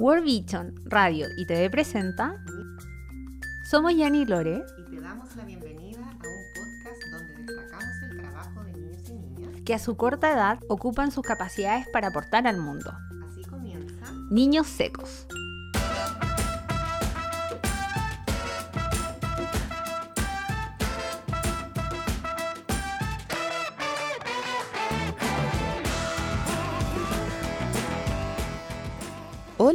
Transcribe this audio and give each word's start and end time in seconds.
World 0.00 0.24
Vision 0.24 0.80
Radio 0.86 1.26
y 1.36 1.44
TV 1.44 1.68
presenta. 1.68 2.42
Somos 3.70 3.94
Yani 3.94 4.24
Lore. 4.24 4.64
Y 4.78 4.90
te 4.90 4.98
damos 4.98 5.36
la 5.36 5.44
bienvenida 5.44 6.00
a 6.00 6.12
un 6.12 6.44
podcast 6.54 7.02
donde 7.12 7.34
destacamos 7.34 7.94
el 8.04 8.16
trabajo 8.16 8.64
de 8.64 8.72
niños 8.72 9.10
y 9.10 9.12
niñas 9.12 9.62
que 9.62 9.74
a 9.74 9.78
su 9.78 9.98
corta 9.98 10.32
edad 10.32 10.58
ocupan 10.70 11.10
sus 11.12 11.22
capacidades 11.22 11.86
para 11.92 12.08
aportar 12.08 12.46
al 12.46 12.56
mundo. 12.56 12.90
Así 13.28 13.42
comienza 13.44 14.10
Niños 14.30 14.68
Secos. 14.68 15.26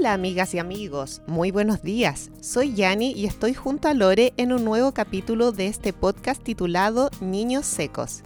Hola 0.05 0.13
amigas 0.13 0.53
y 0.53 0.59
amigos, 0.59 1.23
muy 1.25 1.49
buenos 1.49 1.81
días. 1.81 2.29
Soy 2.39 2.75
Yani 2.75 3.13
y 3.13 3.25
estoy 3.25 3.55
junto 3.55 3.87
a 3.87 3.95
Lore 3.95 4.35
en 4.37 4.53
un 4.53 4.63
nuevo 4.63 4.91
capítulo 4.91 5.51
de 5.51 5.65
este 5.65 5.93
podcast 5.93 6.43
titulado 6.43 7.09
Niños 7.21 7.65
Secos. 7.65 8.21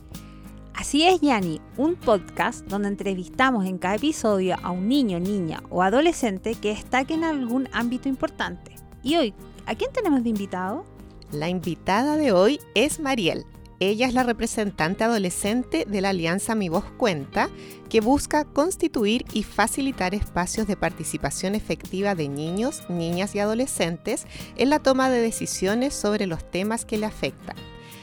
Así 0.73 1.03
es, 1.03 1.21
Yani, 1.21 1.61
un 1.77 1.95
podcast 1.95 2.67
donde 2.67 2.89
entrevistamos 2.89 3.65
en 3.65 3.77
cada 3.77 3.95
episodio 3.95 4.57
a 4.61 4.71
un 4.71 4.89
niño, 4.89 5.21
niña 5.21 5.63
o 5.69 5.81
adolescente 5.81 6.55
que 6.55 6.75
destaque 6.75 7.13
en 7.13 7.23
algún 7.23 7.69
ámbito 7.71 8.09
importante. 8.09 8.75
Y 9.01 9.15
hoy, 9.15 9.33
¿a 9.65 9.73
quién 9.73 9.93
tenemos 9.93 10.21
de 10.21 10.31
invitado? 10.31 10.83
La 11.31 11.47
invitada 11.47 12.17
de 12.17 12.33
hoy 12.33 12.59
es 12.75 12.99
Mariel. 12.99 13.45
Ella 13.81 14.07
es 14.07 14.13
la 14.13 14.23
representante 14.23 15.05
adolescente 15.05 15.85
de 15.87 16.01
la 16.01 16.09
Alianza 16.09 16.53
Mi 16.53 16.67
Voz 16.67 16.83
Cuenta, 16.97 17.49
que 17.87 18.01
busca 18.01 18.43
constituir 18.43 19.23
y 19.31 19.43
facilitar 19.43 20.13
espacios 20.13 20.67
de 20.67 20.75
participación 20.75 21.55
efectiva 21.55 22.13
de 22.13 22.27
niños, 22.27 22.83
niñas 22.89 23.35
y 23.35 23.39
adolescentes 23.39 24.27
en 24.57 24.69
la 24.69 24.79
toma 24.79 25.09
de 25.09 25.21
decisiones 25.21 25.93
sobre 25.93 26.27
los 26.27 26.49
temas 26.51 26.83
que 26.83 26.97
le 26.97 27.05
afectan. 27.05 27.55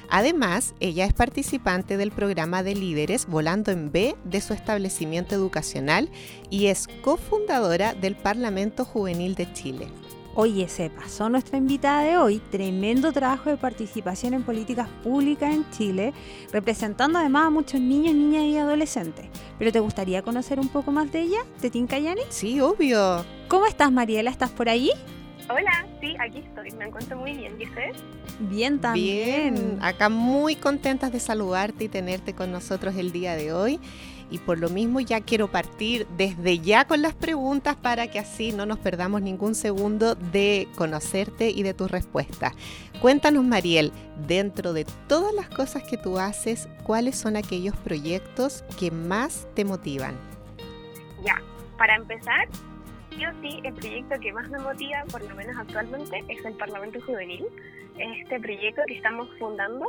Además, 0.08 0.74
ella 0.80 1.04
es 1.04 1.12
participante 1.12 1.98
del 1.98 2.10
programa 2.10 2.62
de 2.62 2.74
líderes 2.74 3.26
Volando 3.26 3.70
en 3.70 3.92
B 3.92 4.16
de 4.24 4.40
su 4.40 4.54
establecimiento 4.54 5.34
educacional 5.34 6.08
y 6.48 6.66
es 6.66 6.88
cofundadora 7.02 7.92
del 7.92 8.16
Parlamento 8.16 8.84
Juvenil 8.86 9.34
de 9.34 9.52
Chile. 9.52 9.88
Oye, 10.38 10.68
se 10.68 10.90
pasó 10.90 11.30
nuestra 11.30 11.56
invitada 11.56 12.02
de 12.02 12.18
hoy, 12.18 12.42
tremendo 12.50 13.10
trabajo 13.10 13.48
de 13.48 13.56
participación 13.56 14.34
en 14.34 14.42
políticas 14.42 14.86
públicas 15.02 15.50
en 15.54 15.64
Chile, 15.70 16.12
representando 16.52 17.18
además 17.18 17.46
a 17.46 17.50
muchos 17.50 17.80
niños, 17.80 18.14
niñas 18.14 18.42
y 18.42 18.58
adolescentes. 18.58 19.30
¿Pero 19.58 19.72
te 19.72 19.80
gustaría 19.80 20.20
conocer 20.20 20.60
un 20.60 20.68
poco 20.68 20.92
más 20.92 21.10
de 21.10 21.22
ella, 21.22 21.38
de 21.62 21.70
Tincayani? 21.70 22.20
Sí, 22.28 22.60
obvio. 22.60 23.24
¿Cómo 23.48 23.64
estás, 23.64 23.90
Mariela? 23.90 24.30
¿Estás 24.30 24.50
por 24.50 24.68
ahí? 24.68 24.90
Hola, 25.48 25.86
sí, 26.02 26.14
aquí 26.20 26.40
estoy, 26.40 26.70
me 26.72 26.84
encuentro 26.84 27.16
muy 27.16 27.32
bien. 27.32 27.58
¿Y 27.58 27.64
ustedes? 27.64 27.96
Bien, 28.38 28.78
también. 28.78 29.54
Bien, 29.54 29.78
acá 29.80 30.10
muy 30.10 30.54
contentas 30.54 31.12
de 31.12 31.20
saludarte 31.20 31.84
y 31.84 31.88
tenerte 31.88 32.34
con 32.34 32.52
nosotros 32.52 32.94
el 32.96 33.10
día 33.10 33.36
de 33.36 33.54
hoy 33.54 33.80
y 34.30 34.38
por 34.38 34.58
lo 34.58 34.68
mismo 34.68 35.00
ya 35.00 35.20
quiero 35.20 35.48
partir 35.48 36.06
desde 36.16 36.58
ya 36.58 36.86
con 36.86 37.02
las 37.02 37.14
preguntas 37.14 37.76
para 37.76 38.08
que 38.08 38.18
así 38.18 38.52
no 38.52 38.66
nos 38.66 38.78
perdamos 38.78 39.22
ningún 39.22 39.54
segundo 39.54 40.14
de 40.14 40.68
conocerte 40.76 41.50
y 41.50 41.62
de 41.62 41.74
tus 41.74 41.90
respuestas. 41.90 42.52
Cuéntanos, 43.00 43.44
Mariel, 43.44 43.92
dentro 44.26 44.72
de 44.72 44.86
todas 45.08 45.34
las 45.34 45.48
cosas 45.48 45.82
que 45.82 45.96
tú 45.96 46.18
haces, 46.18 46.68
¿cuáles 46.82 47.16
son 47.16 47.36
aquellos 47.36 47.76
proyectos 47.76 48.64
que 48.78 48.90
más 48.90 49.46
te 49.54 49.64
motivan? 49.64 50.14
Ya, 51.24 51.40
para 51.78 51.96
empezar, 51.96 52.48
yo 53.18 53.28
sí, 53.42 53.60
el 53.64 53.74
proyecto 53.74 54.18
que 54.20 54.32
más 54.32 54.48
me 54.48 54.58
motiva, 54.58 55.04
por 55.10 55.22
lo 55.22 55.34
menos 55.34 55.56
actualmente, 55.58 56.24
es 56.28 56.44
el 56.44 56.54
Parlamento 56.54 57.00
Juvenil. 57.02 57.46
Este 57.98 58.40
proyecto 58.40 58.82
que 58.86 58.96
estamos 58.96 59.28
fundando 59.38 59.86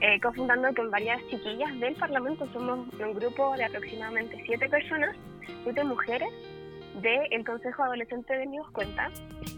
eh, 0.00 0.20
cofundando 0.20 0.72
con 0.74 0.90
varias 0.90 1.20
chiquillas 1.28 1.78
del 1.78 1.94
Parlamento. 1.94 2.46
Somos 2.52 2.88
un 2.98 3.14
grupo 3.14 3.56
de 3.56 3.64
aproximadamente 3.64 4.42
siete 4.46 4.68
personas, 4.68 5.16
siete 5.62 5.84
mujeres 5.84 6.28
del 7.02 7.44
Consejo 7.44 7.84
Adolescente 7.84 8.36
de 8.36 8.46
Niños 8.46 8.70
Cuenta, 8.72 9.10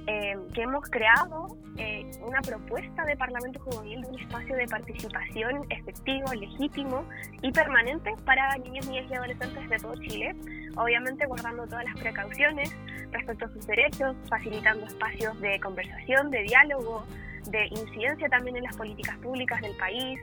eh, 0.06 0.36
que 0.54 0.62
hemos 0.62 0.88
creado 0.91 1.56
eh, 1.78 2.10
una 2.20 2.41
propuesta 2.41 3.04
de 3.04 3.16
Parlamento 3.16 3.60
Juvenil 3.60 4.02
de 4.02 4.08
un 4.08 4.20
espacio 4.20 4.54
de 4.54 4.66
participación 4.66 5.64
efectivo, 5.70 6.32
legítimo 6.34 7.04
y 7.41 7.50
permanente 7.50 8.14
para 8.25 8.56
niños, 8.58 8.86
niñas 8.86 9.06
y 9.10 9.14
adolescentes 9.14 9.69
de 9.69 9.76
todo 9.78 9.94
Chile, 10.02 10.36
obviamente 10.76 11.25
guardando 11.26 11.66
todas 11.66 11.84
las 11.84 11.98
precauciones 11.98 12.76
respecto 13.10 13.47
a 13.47 13.48
sus 13.48 13.66
derechos, 13.66 14.16
facilitando 14.28 14.86
espacios 14.86 15.41
de 15.41 15.58
conversación, 15.60 16.31
de 16.31 16.42
diálogo, 16.42 17.04
de 17.50 17.66
incidencia 17.66 18.28
también 18.28 18.56
en 18.56 18.64
las 18.64 18.76
políticas 18.76 19.16
públicas 19.19 19.60
del 19.60 19.76
país. 19.76 20.20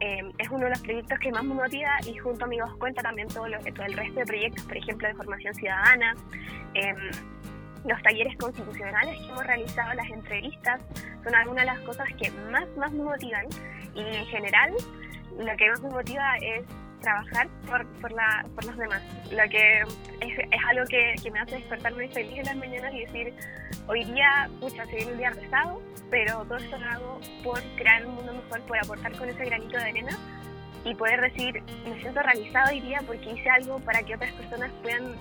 Eh, 0.00 0.20
es 0.38 0.48
uno 0.48 0.64
de 0.64 0.70
los 0.70 0.80
proyectos 0.80 1.18
que 1.18 1.32
más 1.32 1.42
me 1.42 1.54
motiva 1.54 1.90
y 2.06 2.16
junto 2.18 2.44
a 2.44 2.46
Amigos 2.46 2.72
Cuenta 2.76 3.02
también 3.02 3.26
todo, 3.28 3.48
lo, 3.48 3.58
todo 3.58 3.86
el 3.86 3.94
resto 3.94 4.20
de 4.20 4.26
proyectos, 4.26 4.64
por 4.64 4.76
ejemplo, 4.76 5.08
de 5.08 5.14
formación 5.14 5.54
ciudadana, 5.54 6.14
eh, 6.74 6.94
los 7.84 8.02
talleres 8.02 8.36
constitucionales 8.36 9.16
que 9.18 9.26
hemos 9.26 9.46
realizado, 9.46 9.94
las 9.94 10.08
entrevistas, 10.08 10.80
son 11.24 11.34
algunas 11.34 11.64
de 11.64 11.72
las 11.72 11.80
cosas 11.80 12.08
que 12.20 12.30
más, 12.50 12.68
más 12.76 12.92
me 12.92 13.02
motivan 13.02 13.46
y 13.94 14.00
en 14.00 14.26
general 14.26 14.72
lo 15.36 15.56
que 15.56 15.70
más 15.70 15.80
me 15.80 15.90
motiva 15.90 16.36
es 16.38 16.64
trabajar 17.00 17.48
por, 17.66 17.86
por, 18.00 18.12
la, 18.12 18.46
por 18.54 18.64
los 18.64 18.76
demás. 18.76 19.02
Lo 19.30 19.48
que 19.50 19.80
es, 19.80 20.38
es 20.38 20.60
algo 20.68 20.84
que, 20.86 21.14
que, 21.22 21.30
me 21.30 21.40
hace 21.40 21.56
despertar 21.56 21.94
muy 21.94 22.08
feliz 22.08 22.38
en 22.38 22.44
las 22.44 22.56
mañanas 22.56 22.92
y 22.94 23.00
decir, 23.00 23.34
hoy 23.86 24.04
día, 24.04 24.48
pucha, 24.60 24.84
se 24.86 24.96
viene 24.96 25.12
un 25.12 25.18
día 25.18 25.30
pesado, 25.30 25.82
pero 26.10 26.44
todo 26.44 26.56
esto 26.56 26.78
lo 26.78 26.90
hago 26.90 27.20
por 27.42 27.62
crear 27.76 28.06
un 28.06 28.14
mundo 28.14 28.34
mejor, 28.34 28.60
por 28.62 28.78
aportar 28.78 29.12
con 29.16 29.28
ese 29.28 29.44
granito 29.44 29.76
de 29.76 29.84
arena 29.84 30.18
y 30.84 30.94
poder 30.94 31.20
decir, 31.20 31.62
me 31.88 32.00
siento 32.00 32.22
realizado 32.22 32.70
hoy 32.70 32.80
día 32.80 33.00
porque 33.06 33.32
hice 33.32 33.48
algo 33.50 33.78
para 33.80 34.02
que 34.02 34.14
otras 34.14 34.32
personas 34.32 34.70
puedan 34.82 35.16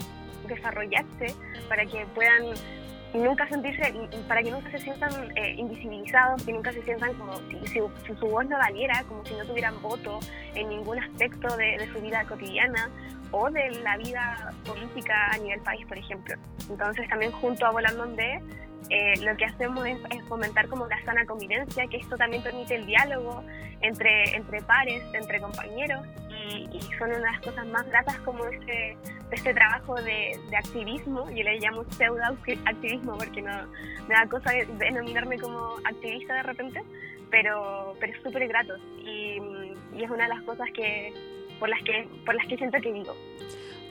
desarrollarse, 0.47 1.35
para 1.67 1.85
que 1.85 2.05
puedan 2.13 2.53
nunca 3.17 3.47
sentirse, 3.47 3.93
para 4.27 4.41
que 4.43 4.51
nunca 4.51 4.71
se 4.71 4.79
sientan 4.79 5.11
eh, 5.35 5.55
invisibilizados, 5.57 6.43
que 6.43 6.53
nunca 6.53 6.71
se 6.71 6.81
sientan 6.83 7.13
como 7.15 7.33
si, 7.49 7.57
si, 7.67 7.79
si, 8.05 8.15
su 8.19 8.27
voz 8.27 8.45
no 8.47 8.57
valiera, 8.57 9.03
como 9.07 9.25
si 9.25 9.33
no 9.35 9.45
tuvieran 9.45 9.81
voto 9.81 10.19
en 10.55 10.69
ningún 10.69 10.99
aspecto 10.99 11.55
de, 11.57 11.77
de, 11.77 11.91
su 11.93 12.01
vida 12.01 12.23
cotidiana 12.25 12.89
o 13.31 13.49
de 13.49 13.71
la 13.81 13.97
vida 13.97 14.53
política 14.65 15.31
a 15.31 15.37
nivel 15.37 15.61
país, 15.61 15.85
por 15.85 15.97
ejemplo. 15.97 16.35
Entonces 16.69 17.07
también 17.09 17.31
junto 17.31 17.65
a 17.65 17.71
Volando 17.71 18.05
de 18.07 18.41
eh, 18.89 19.19
lo 19.21 19.35
que 19.35 19.45
hacemos 19.45 19.85
es, 19.85 19.97
es, 20.11 20.23
fomentar 20.27 20.67
como 20.67 20.87
la 20.87 21.03
sana 21.03 21.25
convivencia, 21.25 21.87
que 21.87 21.97
esto 21.97 22.15
también 22.15 22.41
permite 22.41 22.75
el 22.75 22.85
diálogo 22.85 23.43
entre, 23.81 24.35
entre 24.35 24.61
pares, 24.61 25.03
entre 25.13 25.41
compañeros, 25.41 26.05
y, 26.47 26.81
son 26.97 27.09
una 27.09 27.17
de 27.17 27.21
las 27.21 27.41
cosas 27.41 27.67
más 27.67 27.85
gratas 27.87 28.17
como 28.19 28.45
este, 28.45 28.97
este 29.31 29.53
trabajo 29.53 29.95
de, 29.95 30.39
activismo, 30.57 31.29
yo 31.29 31.43
le 31.43 31.59
llamo 31.59 31.83
pseudo 31.91 32.21
activismo 32.65 33.17
porque 33.17 33.41
no 33.41 33.67
me 34.07 34.15
da 34.15 34.27
cosa 34.29 34.51
de 34.51 34.65
denominarme 34.77 35.37
como 35.37 35.75
activista 35.83 36.35
de 36.35 36.43
repente, 36.43 36.81
pero, 37.29 37.95
pero 37.99 38.13
es 38.13 38.23
súper 38.23 38.47
grato 38.47 38.75
y, 38.99 39.39
y 39.95 40.03
es 40.03 40.09
una 40.09 40.23
de 40.23 40.35
las 40.35 40.43
cosas 40.43 40.67
que 40.73 41.13
por 41.59 41.69
las 41.69 41.81
que 41.83 42.07
por 42.25 42.35
las 42.35 42.47
que 42.47 42.57
siento 42.57 42.79
que 42.79 42.91
vivo. 42.91 43.15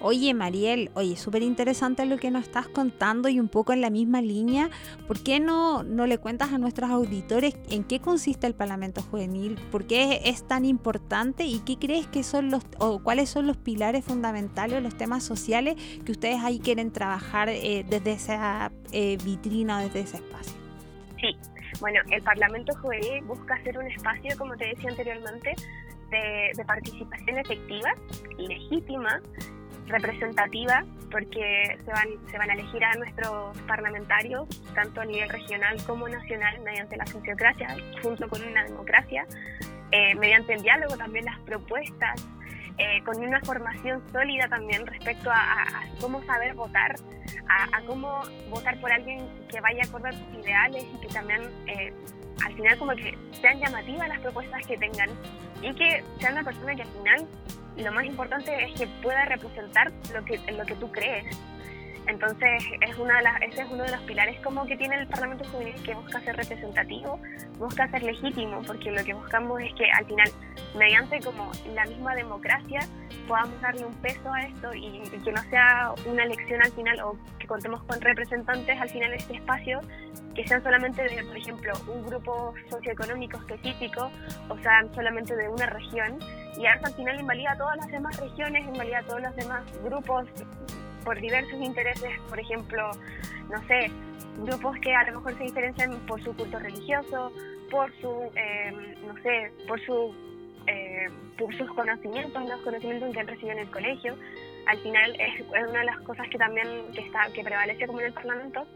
Oye, 0.01 0.35
Mariel, 0.35 0.91
oye, 0.95 1.17
súper 1.17 1.43
interesante 1.43 2.05
lo 2.05 2.19
que 2.19 2.31
nos 2.31 2.45
estás 2.45 2.69
contando 2.69 3.31
y 3.31 3.41
un 3.41 3.49
poco 3.49 3.73
en 3.73 3.81
la 3.81 3.89
misma 3.89 4.21
línea. 4.21 4.69
¿Por 5.09 5.23
qué 5.23 5.41
no, 5.41 5.83
no 5.83 6.07
le 6.07 6.19
cuentas 6.19 6.53
a 6.53 6.59
nuestros 6.59 6.91
auditores 6.91 7.57
en 7.71 7.83
qué 7.83 7.99
consiste 8.01 8.47
el 8.47 8.55
Parlamento 8.55 9.01
Juvenil? 9.03 9.59
¿Por 9.71 9.87
qué 9.87 10.21
es 10.27 10.47
tan 10.47 10.67
importante? 10.67 11.47
¿Y 11.47 11.61
qué 11.61 11.79
crees 11.79 12.07
que 12.07 12.23
son 12.25 12.51
los, 12.51 12.63
o 12.79 13.03
cuáles 13.03 13.31
son 13.31 13.47
los 13.47 13.57
pilares 13.57 14.05
fundamentales, 14.05 14.83
los 14.83 14.97
temas 14.97 15.25
sociales 15.25 15.77
que 16.05 16.13
ustedes 16.13 16.43
ahí 16.43 16.59
quieren 16.59 16.93
trabajar 16.93 17.49
eh, 17.49 17.85
desde 17.89 18.13
esa 18.13 18.71
eh, 18.93 19.17
vitrina, 19.25 19.81
desde 19.81 20.01
ese 20.01 20.19
espacio? 20.19 20.53
Sí, 21.19 21.35
bueno, 21.81 22.01
el 22.11 22.23
Parlamento 22.23 22.77
Juvenil 22.83 23.25
busca 23.25 23.63
ser 23.63 23.79
un 23.79 23.87
espacio, 23.87 24.37
como 24.37 24.55
te 24.57 24.69
decía 24.69 24.91
anteriormente, 24.91 25.55
de, 26.11 26.51
de 26.55 26.65
participación 26.65 27.39
efectiva 27.39 27.95
legítima 28.39 29.21
representativa 29.87 30.85
porque 31.11 31.79
se 31.85 31.91
van, 31.91 32.09
se 32.31 32.39
van 32.39 32.51
a 32.51 32.55
elegir 32.55 32.85
a 32.85 32.95
nuestros 32.95 33.57
parlamentarios 33.63 34.49
tanto 34.75 35.01
a 35.01 35.05
nivel 35.05 35.29
regional 35.29 35.77
como 35.87 36.09
nacional 36.09 36.61
mediante 36.63 36.97
la 36.97 37.07
sociocracia 37.07 37.77
junto 38.03 38.29
con 38.29 38.43
una 38.43 38.65
democracia, 38.65 39.27
eh, 39.93 40.15
mediante 40.17 40.55
el 40.55 40.63
diálogo 40.63 40.97
también 40.97 41.25
las 41.25 41.39
propuestas, 41.41 42.27
eh, 42.79 43.03
con 43.05 43.17
una 43.25 43.41
formación 43.41 44.03
sólida 44.13 44.49
también 44.49 44.87
respecto 44.87 45.31
a, 45.31 45.37
a, 45.37 45.63
a 45.63 45.85
cómo 46.01 46.23
saber 46.25 46.55
votar, 46.55 46.95
a, 47.49 47.77
a, 47.77 47.81
cómo 47.87 48.23
votar 48.51 48.79
por 48.81 48.93
alguien 48.93 49.27
que 49.49 49.61
vaya 49.61 49.83
acorde 49.85 50.11
a 50.11 50.13
tus 50.13 50.45
ideales 50.45 50.85
y 50.95 51.01
que 51.01 51.09
también 51.09 51.43
eh, 51.67 51.95
al 52.45 52.53
final 52.55 52.77
como 52.77 52.95
que 52.95 53.17
sean 53.41 53.59
llamativas 53.61 54.09
las 54.09 54.21
propuestas 54.21 54.67
que 54.67 54.77
tengan 54.77 55.09
y 55.63 55.73
que 55.75 56.05
sea 56.21 56.33
una 56.33 56.45
persona 56.45 56.75
que 56.75 56.83
al 56.83 56.89
final 56.89 57.27
lo 57.77 57.93
más 57.93 58.05
importante 58.05 58.53
es 58.65 58.79
que 58.79 58.87
pueda 59.03 59.25
representar 59.27 59.93
lo 60.13 60.25
que, 60.25 60.39
lo 60.53 60.65
que 60.65 60.75
tú 60.77 60.91
crees. 60.91 61.37
Entonces, 62.07 62.63
es 62.81 62.97
una 62.99 63.19
de 63.21 63.47
ese 63.47 63.63
es 63.63 63.69
uno 63.71 63.83
de 63.83 63.91
los 63.91 64.01
pilares 64.03 64.41
como 64.41 64.65
que 64.67 64.77
tiene 64.77 64.95
el 64.97 65.09
Parlamento 65.09 65.45
Juvenil, 65.51 65.75
que 65.83 65.95
busca 65.95 66.21
ser 66.21 66.37
representativo, 66.37 67.21
busca 67.59 67.89
ser 67.91 68.03
legítimo, 68.03 68.63
porque 68.63 68.93
lo 68.93 69.03
que 69.03 69.13
buscamos 69.15 69.61
es 69.61 69.75
que 69.75 69.91
al 69.91 70.07
final, 70.07 70.31
mediante 70.77 71.21
como 71.21 71.51
la 71.75 71.85
misma 71.85 72.15
democracia, 72.15 72.81
podamos 73.27 73.61
darle 73.61 73.87
un 73.87 73.95
peso 73.95 74.33
a 74.33 74.43
esto 74.43 74.73
y, 74.75 75.03
que 75.25 75.33
no 75.33 75.43
sea 75.51 75.93
una 76.07 76.23
elección 76.23 76.63
al 76.63 76.71
final 76.73 77.01
o 77.01 77.19
que 77.39 77.47
contemos 77.47 77.83
con 77.85 78.01
representantes 78.01 78.81
al 78.81 78.89
final 78.89 79.11
de 79.11 79.17
este 79.17 79.35
espacio 79.37 79.81
que 80.35 80.47
sean 80.47 80.63
solamente 80.63 81.03
de, 81.03 81.25
por 81.25 81.37
ejemplo, 81.37 81.73
un 81.89 82.07
grupo 82.07 82.55
socioeconómico 82.71 83.39
específico 83.39 84.11
o 84.49 84.59
sean 84.59 84.95
solamente 84.95 85.35
de 85.35 85.49
una 85.49 85.67
región 85.67 86.19
y 86.57 86.67
eso 86.67 86.87
al 86.87 86.95
final 86.95 87.19
invalida 87.19 87.53
a 87.53 87.57
todas 87.57 87.77
las 87.79 87.89
demás 87.89 88.17
regiones, 88.21 88.65
invalida 88.67 88.99
a 88.99 89.03
todos 89.03 89.23
los 89.23 89.35
demás 89.35 89.63
grupos 89.83 90.27
por 91.07 91.21
diversos 91.21 91.61
intereses, 91.63 92.11
por 92.29 92.41
ejemplo, 92.41 92.91
no 93.49 93.67
sé, 93.69 93.93
grupos 94.39 94.77
que 94.81 94.93
a 94.93 95.09
lo 95.09 95.21
mejor 95.21 95.39
se 95.39 95.45
diferencian 95.45 95.93
por 96.01 96.21
su 96.23 96.35
culto 96.35 96.59
religioso, 96.59 97.33
por 97.71 97.93
su, 98.01 98.31
eh, 98.35 98.97
no 99.07 99.15
sé, 99.23 99.53
por 99.69 99.81
su 99.87 100.13
eh, 100.67 101.09
por 101.39 101.57
sus 101.57 101.71
conocimientos, 101.71 102.43
los 102.49 102.61
conocimientos 102.63 103.13
que 103.13 103.21
han 103.21 103.29
recibido 103.29 103.53
en 103.53 103.59
el 103.61 103.71
colegio. 103.71 104.17
Al 104.67 104.79
final 104.79 105.17
es, 105.21 105.45
una 105.69 105.79
de 105.79 105.85
las 105.85 106.01
cosas 106.01 106.27
que 106.29 106.39
también 106.39 106.67
que 106.93 107.03
está 107.03 107.29
que 107.33 107.45
prevalece 107.45 107.87
como 107.87 108.01
en 108.01 108.07
el 108.07 108.13
Parlamento 108.13 108.67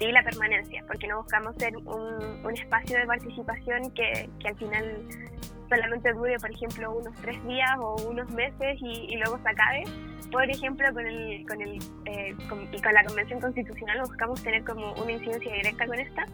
y 0.00 0.10
la 0.10 0.24
permanencia, 0.24 0.82
porque 0.88 1.06
no 1.06 1.22
buscamos 1.22 1.54
ser 1.58 1.76
un, 1.76 2.44
un 2.44 2.54
espacio 2.58 2.98
de 2.98 3.06
participación 3.06 3.92
que, 3.92 4.28
que 4.40 4.48
al 4.48 4.56
final 4.56 5.06
solamente 5.70 6.12
dure, 6.12 6.36
por 6.38 6.50
ejemplo, 6.50 6.92
unos 6.92 7.14
tres 7.22 7.42
días 7.46 7.70
o 7.78 7.96
unos 8.08 8.30
meses 8.32 8.76
y, 8.82 9.16
luego 9.16 9.38
se 9.38 9.48
acabe. 9.48 9.84
Por 10.30 10.48
ejemplo, 10.48 10.86
con, 10.92 11.06
el, 11.06 11.46
con, 11.46 11.60
el, 11.62 11.78
eh, 12.04 12.34
y 12.72 12.82
con 12.82 12.92
la 12.92 13.04
Convención 13.04 13.40
Constitucional 13.40 14.00
buscamos 14.00 14.42
tener 14.42 14.62
como 14.64 14.92
una 14.94 15.12
incidencia 15.12 15.52
directa 15.52 15.86
con 15.86 15.98
esta. 15.98 16.26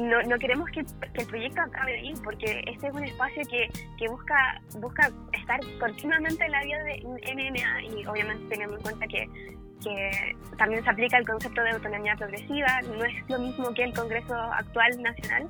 No, 0.00 0.22
no 0.22 0.38
queremos 0.38 0.70
que, 0.70 0.80
el 0.80 1.26
proyecto 1.26 1.60
acabe 1.60 1.98
ahí, 1.98 2.14
porque 2.22 2.62
este 2.66 2.88
es 2.88 2.94
un 2.94 3.04
espacio 3.04 3.42
que, 3.50 3.68
que 3.98 4.08
busca, 4.08 4.60
busca 4.78 5.10
estar 5.32 5.60
continuamente 5.78 6.44
en 6.44 6.52
la 6.52 6.62
vida 6.62 6.82
de 6.84 7.02
NNA 7.34 7.82
y 7.82 8.06
obviamente 8.06 8.48
teniendo 8.48 8.76
en 8.76 8.82
cuenta 8.82 9.06
que 9.06 9.28
que 9.82 10.36
también 10.58 10.84
se 10.84 10.90
aplica 10.90 11.16
el 11.18 11.26
concepto 11.26 11.62
de 11.62 11.70
autonomía 11.70 12.14
progresiva, 12.16 12.82
no 12.82 13.04
es 13.04 13.14
lo 13.28 13.38
mismo 13.38 13.72
que 13.74 13.84
el 13.84 13.94
Congreso 13.94 14.34
actual 14.34 15.02
nacional, 15.02 15.48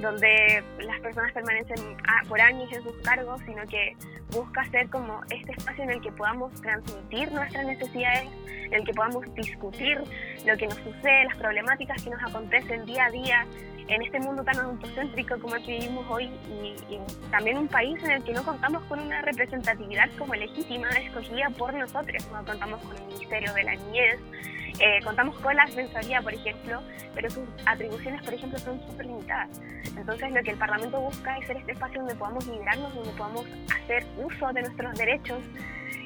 donde 0.00 0.62
las 0.80 1.00
personas 1.00 1.32
permanecen 1.32 1.96
por 2.28 2.40
años 2.40 2.70
en 2.72 2.82
sus 2.82 2.96
cargos, 3.02 3.40
sino 3.46 3.64
que 3.66 3.96
busca 4.30 4.64
ser 4.70 4.88
como 4.90 5.20
este 5.30 5.52
espacio 5.52 5.84
en 5.84 5.90
el 5.90 6.00
que 6.00 6.12
podamos 6.12 6.52
transmitir 6.60 7.32
nuestras 7.32 7.66
necesidades, 7.66 8.28
en 8.46 8.74
el 8.74 8.84
que 8.84 8.92
podamos 8.92 9.24
discutir 9.34 9.98
lo 10.46 10.56
que 10.56 10.66
nos 10.66 10.76
sucede, 10.76 11.24
las 11.24 11.36
problemáticas 11.36 12.02
que 12.02 12.10
nos 12.10 12.22
acontecen 12.22 12.84
día 12.86 13.06
a 13.06 13.10
día, 13.10 13.46
en 13.88 14.02
este 14.02 14.20
mundo 14.20 14.44
tan 14.44 14.58
autocéntrico 14.58 15.38
como 15.40 15.56
el 15.56 15.64
que 15.64 15.78
vivimos 15.78 16.04
hoy 16.10 16.24
y, 16.24 16.76
también 17.30 17.56
un 17.56 17.68
país 17.68 18.02
en 18.04 18.10
el 18.10 18.22
que 18.22 18.32
no 18.32 18.44
contamos 18.44 18.82
con 18.84 19.00
una 19.00 19.22
representatividad 19.22 20.10
como 20.18 20.34
legítima, 20.34 20.88
escogida 20.90 21.48
por 21.56 21.72
nosotros, 21.74 22.28
no 22.30 22.44
contamos 22.44 22.80
con 22.82 22.96
el 22.96 23.04
Ministerio 23.04 23.52
de 23.54 23.62
la 23.62 23.74
Niñez, 23.74 24.18
eh, 24.80 25.00
contamos 25.04 25.38
con 25.40 25.54
la 25.56 25.64
Defensoría, 25.66 26.22
por 26.22 26.34
ejemplo, 26.34 26.80
pero 27.14 27.30
sus 27.30 27.44
atribuciones, 27.66 28.22
por 28.22 28.34
ejemplo, 28.34 28.58
son 28.58 28.80
súper 28.86 29.06
limitadas. 29.06 29.60
Entonces, 29.96 30.30
lo 30.30 30.42
que 30.42 30.50
el 30.52 30.58
Parlamento 30.58 31.00
busca 31.00 31.36
es 31.38 31.46
ser 31.46 31.56
este 31.56 31.72
espacio 31.72 32.00
donde 32.00 32.14
podamos 32.14 32.46
liderarnos, 32.46 32.94
donde 32.94 33.10
podamos 33.10 33.46
hacer 33.74 34.06
uso 34.16 34.52
de 34.52 34.62
nuestros 34.62 34.94
derechos 34.94 35.40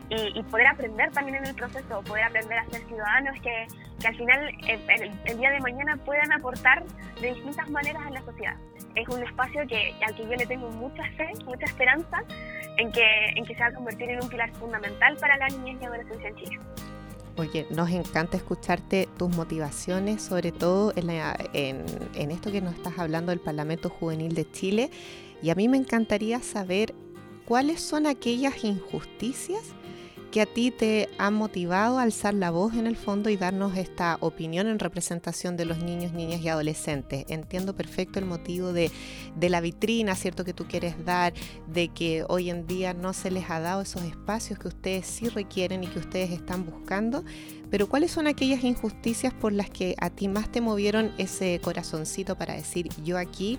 y, 0.09 0.43
poder 0.45 0.67
aprender 0.67 1.11
también 1.13 1.39
en 1.39 1.47
el 1.47 1.55
proceso, 1.55 2.03
poder 2.03 2.25
aprender 2.25 2.59
a 2.59 2.67
ser 2.67 2.83
ciudadanos 2.87 3.41
que, 3.41 3.67
que 3.99 4.09
al 4.09 4.17
final 4.17 4.53
el, 4.69 5.39
día 5.39 5.51
de 5.51 5.61
mañana 5.61 5.97
puedan 6.05 6.31
aportar 6.33 6.85
de 7.21 7.33
distintas 7.33 7.71
maneras 7.71 8.03
a 8.07 8.11
la 8.11 8.21
sociedad. 8.23 8.57
Es 8.95 9.09
un 9.09 9.23
espacio 9.23 9.67
que, 9.67 9.95
al 10.07 10.15
que 10.15 10.25
yo 10.25 10.35
le 10.35 10.47
tengo 10.47 10.69
mucha 10.71 11.03
fe, 11.17 11.31
mucha 11.47 11.65
esperanza 11.65 12.23
en 12.77 12.93
que, 12.93 13.05
en 13.37 13.45
que 13.47 13.55
se 13.55 13.61
va 13.61 13.69
a 13.69 13.75
convertir 13.75 14.11
en 14.11 14.23
un 14.23 14.29
pilar 14.29 14.51
fundamental 14.53 15.17
para 15.17 15.37
la 15.37 15.49
niñez 15.49 15.79
y 15.81 15.85
adolescencia 15.87 16.29
en 16.29 16.37
Chile. 16.37 16.59
Oye, 17.37 17.67
nos 17.71 17.91
encanta 17.91 18.37
escucharte 18.37 19.09
tus 19.17 19.35
motivaciones, 19.35 20.23
sobre 20.23 20.53
todo 20.53 20.93
en, 20.97 21.09
en, 21.11 21.85
en 22.15 22.31
esto 22.31 22.53
que 22.53 22.61
nos 22.61 22.75
estás 22.75 22.99
hablando 22.99 23.31
del 23.31 23.41
Parlamento 23.41 23.89
Juvenil 23.89 24.35
de 24.35 24.51
Chile. 24.51 24.91
Y 25.43 25.51
a 25.51 25.55
mí 25.55 25.67
me 25.69 25.79
encantaría 25.79 26.41
saber 26.41 26.95
cuáles 27.47 27.81
son 27.81 28.07
aquellas 28.07 28.65
injusticias 28.65 29.63
que 30.33 30.41
a 30.41 30.47
ti 30.47 30.71
te 30.71 31.11
ha 31.19 31.31
motivado 31.31 31.99
a 31.99 32.03
alzar 32.03 32.33
la 32.33 32.51
voz 32.51 32.75
en 32.75 32.87
el 32.87 32.97
fondo 32.97 33.29
y 33.29 33.37
darnos 33.37 33.77
esta 33.77 34.17
opinión 34.21 34.67
en 34.67 34.79
representación 34.79 35.59
de 35.59 35.67
los 35.67 35.79
niños, 35.79 36.15
niñas 36.15 36.41
y 36.41 36.49
adolescentes. 36.49 37.27
Entiendo 37.29 37.77
perfecto 37.77 38.19
el 38.19 38.25
motivo 38.25 38.73
de, 38.73 38.91
la 39.39 39.61
vitrina, 39.61 40.17
¿cierto? 40.17 40.43
Que 40.45 40.55
tú 40.55 40.67
quieres 40.67 41.05
dar, 41.05 41.35
de 41.67 41.89
que 41.89 42.25
hoy 42.29 42.49
en 42.49 42.67
día 42.67 42.95
no 42.95 43.13
se 43.13 43.31
les 43.31 43.51
ha 43.51 43.61
dado 43.61 43.83
esos 43.83 44.03
espacios 44.05 44.59
que 44.59 44.69
ustedes 44.69 45.07
sí 45.07 45.29
requieren 45.29 45.85
y 45.85 45.87
que 45.87 45.99
ustedes 45.99 46.31
están 46.31 46.65
buscando. 46.65 47.25
Pero 47.71 47.87
¿cuáles 47.87 48.11
son 48.11 48.27
aquellas 48.27 48.65
injusticias 48.65 49.35
por 49.35 49.53
las 49.53 49.69
que 49.69 49.95
a 49.99 50.09
ti 50.09 50.29
más 50.29 50.51
te 50.51 50.63
movieron 50.63 51.13
ese 51.19 51.61
corazoncito 51.63 52.39
para 52.39 52.55
decir, 52.55 52.89
yo 53.05 53.19
aquí 53.19 53.59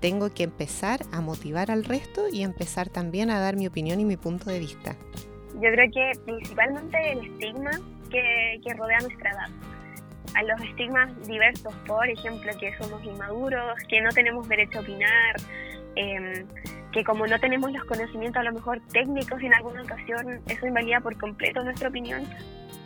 tengo 0.00 0.32
que 0.34 0.42
empezar 0.42 1.00
a 1.12 1.22
motivar 1.22 1.70
al 1.70 1.84
resto 1.84 2.28
y 2.30 2.42
empezar 2.42 2.90
también 2.90 3.30
a 3.30 3.40
dar 3.40 3.56
mi 3.56 3.66
opinión 3.66 4.00
y 4.00 4.04
mi 4.04 4.18
punto 4.18 4.50
de 4.50 4.58
vista? 4.58 4.96
Yo 5.54 5.70
creo 5.72 5.90
que 5.90 6.12
principalmente 6.24 7.12
el 7.12 7.18
estigma 7.26 7.70
que, 8.10 8.60
que 8.64 8.74
rodea 8.74 8.98
nuestra 9.00 9.30
edad. 9.30 9.48
A 10.34 10.42
los 10.44 10.60
estigmas 10.60 11.26
diversos, 11.26 11.74
por 11.86 12.08
ejemplo, 12.08 12.52
que 12.58 12.72
somos 12.78 13.02
inmaduros, 13.04 13.74
que 13.88 14.00
no 14.00 14.10
tenemos 14.10 14.48
derecho 14.48 14.78
a 14.78 14.82
opinar, 14.82 15.36
em, 15.96 16.46
que 16.92 17.04
como 17.04 17.26
no 17.26 17.38
tenemos 17.40 17.72
los 17.72 17.84
conocimientos 17.84 18.40
a 18.40 18.44
lo 18.44 18.52
mejor 18.52 18.80
técnicos 18.92 19.42
en 19.42 19.54
alguna 19.54 19.82
ocasión, 19.82 20.40
eso 20.46 20.66
invalida 20.66 21.00
por 21.00 21.16
completo 21.18 21.62
nuestra 21.64 21.88
opinión. 21.88 22.24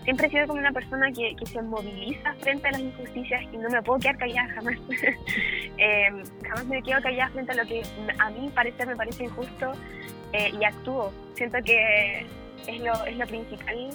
Siempre 0.04 0.26
he 0.26 0.30
sido 0.30 0.46
como 0.46 0.58
una 0.58 0.72
persona 0.72 1.10
que, 1.12 1.34
que 1.36 1.46
se 1.46 1.62
moviliza 1.62 2.34
frente 2.40 2.68
a 2.68 2.72
las 2.72 2.80
injusticias 2.80 3.42
y 3.52 3.56
no 3.56 3.70
me 3.70 3.82
puedo 3.82 3.98
quedar 4.00 4.18
callada 4.18 4.48
jamás. 4.54 4.78
Em, 5.76 6.22
jamás 6.42 6.66
me 6.66 6.80
quedo 6.82 7.02
callada 7.02 7.30
frente 7.30 7.50
a 7.50 7.56
lo 7.56 7.66
que 7.66 7.82
a 8.18 8.30
mí 8.30 8.48
parece, 8.54 8.86
me 8.86 8.94
parece 8.94 9.24
injusto 9.24 9.72
eh, 10.32 10.52
y 10.58 10.64
actúo. 10.64 11.12
Siento 11.34 11.58
que 11.64 12.24
es 12.66 12.80
lo, 12.80 13.04
es 13.04 13.16
lo 13.16 13.26
principal 13.26 13.90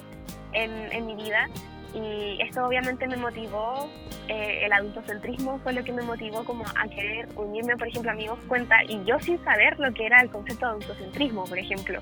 en, 0.52 0.92
en 0.92 1.06
mi 1.06 1.14
vida 1.16 1.48
y 1.94 2.40
esto 2.40 2.64
obviamente 2.64 3.06
me 3.08 3.16
motivó, 3.16 3.88
eh, 4.28 4.60
el 4.64 4.72
adultocentrismo 4.72 5.58
fue 5.62 5.72
lo 5.72 5.82
que 5.82 5.92
me 5.92 6.02
motivó 6.02 6.44
como 6.44 6.64
a 6.64 6.88
querer 6.88 7.28
unirme, 7.34 7.76
por 7.76 7.88
ejemplo, 7.88 8.10
a 8.10 8.14
amigos 8.14 8.38
cuenta, 8.46 8.84
y 8.84 9.02
yo 9.04 9.18
sin 9.18 9.42
saber 9.42 9.78
lo 9.78 9.92
que 9.92 10.06
era 10.06 10.20
el 10.20 10.30
concepto 10.30 10.66
de 10.66 10.72
adultocentrismo, 10.72 11.44
por 11.44 11.58
ejemplo. 11.58 12.00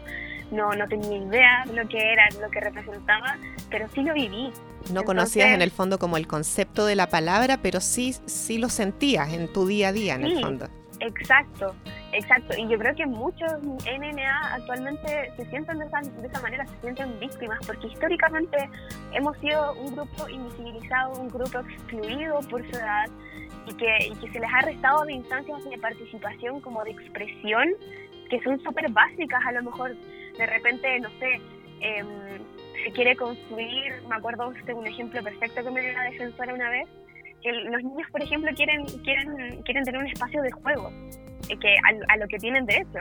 No, 0.51 0.73
no 0.73 0.89
tenía 0.89 1.19
idea 1.19 1.65
de 1.67 1.75
lo 1.75 1.89
que 1.89 1.99
era, 1.99 2.27
lo 2.41 2.51
que 2.51 2.61
representaba, 2.61 3.37
pero 3.71 3.87
sí 3.95 4.03
lo 4.03 4.15
viví. 4.15 4.51
No 4.93 5.05
conocías 5.05 5.49
en 5.49 5.63
el 5.63 5.71
fondo 5.71 5.99
como 5.99 6.17
el 6.17 6.27
concepto 6.27 6.87
de 6.87 6.95
la 6.95 7.09
palabra, 7.09 7.59
pero 7.63 7.81
sí, 7.81 8.15
sí 8.27 8.59
lo 8.59 8.69
sentías 8.69 9.33
en 9.33 9.53
tu 9.53 9.67
día 9.67 9.89
a 9.89 9.93
día, 9.93 10.15
en 10.15 10.25
el 10.25 10.41
fondo. 10.41 10.69
Exacto, 11.01 11.75
exacto. 12.19 12.55
Y 12.57 12.69
yo 12.69 12.79
creo 12.79 12.95
que 12.95 13.07
muchos 13.07 13.51
NNA 13.63 14.55
actualmente 14.55 15.33
se 15.37 15.45
sienten 15.47 15.79
de 15.79 15.87
esa, 15.87 16.01
de 16.01 16.27
esa 16.27 16.41
manera, 16.41 16.67
se 16.67 16.81
sienten 16.81 17.19
víctimas, 17.21 17.59
porque 17.67 17.87
históricamente 17.87 18.57
hemos 19.13 19.37
sido 19.39 19.73
un 19.75 19.95
grupo 19.95 20.29
invisibilizado, 20.29 21.21
un 21.21 21.29
grupo 21.29 21.61
excluido 21.61 22.41
por 22.51 22.63
su 22.71 22.77
edad 22.77 23.09
y 23.67 23.75
que, 23.75 24.09
y 24.09 24.15
que 24.17 24.33
se 24.33 24.41
les 24.41 24.51
ha 24.53 24.61
restado 24.63 25.05
de 25.05 25.13
instancias 25.13 25.65
de 25.65 25.79
participación 25.79 26.61
como 26.61 26.85
de 26.85 26.91
expresión 26.91 27.69
que 28.31 28.41
son 28.43 28.61
súper 28.61 28.91
básicas. 28.91 29.41
A 29.47 29.53
lo 29.53 29.63
mejor 29.63 29.95
de 30.37 30.47
repente, 30.47 31.01
no 31.01 31.09
sé, 31.19 31.41
eh, 31.81 32.05
se 32.85 32.93
quiere 32.93 33.17
construir, 33.17 34.03
me 34.09 34.17
acuerdo 34.17 34.53
de 34.65 34.75
un 34.75 34.87
ejemplo 34.87 35.23
perfecto 35.23 35.63
que 35.63 35.71
me 35.71 35.81
dio 35.81 35.91
una 35.93 36.05
defensora 36.05 36.55
una 36.55 36.71
vez, 36.71 36.89
que 37.43 37.53
los 37.53 37.83
niños, 37.83 38.09
por 38.11 38.23
ejemplo, 38.23 38.51
quieren, 38.55 38.85
quieren, 39.05 39.63
quieren 39.63 39.85
tener 39.85 40.01
un 40.01 40.07
espacio 40.07 40.43
de 40.43 40.51
juego, 40.51 40.91
eh, 41.49 41.59
que 41.59 41.77
a, 42.09 42.17
lo 42.17 42.27
que 42.29 42.39
tienen 42.39 42.67
derecho. 42.67 43.01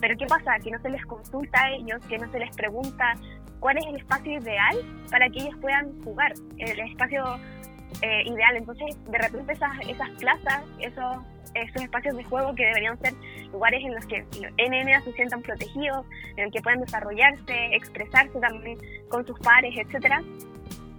Pero 0.00 0.16
¿qué 0.16 0.26
pasa? 0.26 0.58
Que 0.62 0.70
no 0.70 0.80
se 0.80 0.90
les 0.90 1.04
consulta 1.06 1.64
a 1.64 1.70
ellos, 1.72 2.00
que 2.08 2.18
no 2.18 2.30
se 2.30 2.38
les 2.38 2.54
pregunta 2.56 3.14
cuál 3.60 3.78
es 3.78 3.86
el 3.86 3.96
espacio 3.96 4.38
ideal 4.38 4.76
para 5.10 5.28
que 5.28 5.40
ellos 5.40 5.56
puedan 5.60 6.00
jugar, 6.02 6.32
el 6.58 6.80
espacio 6.80 7.24
eh, 8.02 8.22
ideal. 8.26 8.56
Entonces, 8.56 8.96
de 9.10 9.18
repente 9.18 9.52
esas, 9.52 9.72
esas 9.88 10.10
plazas, 10.10 10.64
esos, 10.78 11.18
esos 11.54 11.82
espacios 11.82 12.16
de 12.16 12.24
juego 12.24 12.54
que 12.54 12.66
deberían 12.66 12.98
ser 13.00 13.14
lugares 13.52 13.84
en 13.84 13.94
los 13.94 14.06
que 14.06 14.18
los 14.40 14.52
NNA 14.52 15.00
se 15.02 15.12
sientan 15.14 15.42
protegidos, 15.42 16.06
en 16.36 16.44
el 16.44 16.52
que 16.52 16.60
puedan 16.60 16.80
desarrollarse, 16.80 17.74
expresarse 17.74 18.38
también 18.38 18.78
con 19.08 19.26
sus 19.26 19.38
pares, 19.40 19.74
etcétera, 19.76 20.22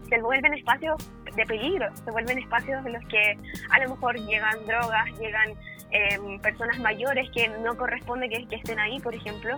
se 0.09 0.21
vuelven 0.21 0.53
espacios 0.53 0.95
de 1.35 1.45
peligro, 1.45 1.87
se 1.95 2.11
vuelven 2.11 2.39
espacios 2.39 2.85
en 2.85 2.93
los 2.93 3.05
que 3.05 3.37
a 3.69 3.79
lo 3.79 3.89
mejor 3.91 4.15
llegan 4.17 4.65
drogas, 4.65 5.05
llegan 5.19 5.53
em, 5.91 6.39
personas 6.39 6.79
mayores 6.79 7.29
que 7.31 7.47
no 7.47 7.75
corresponde 7.77 8.29
que, 8.29 8.55
estén 8.55 8.79
ahí, 8.79 8.99
por 8.99 9.13
ejemplo, 9.13 9.57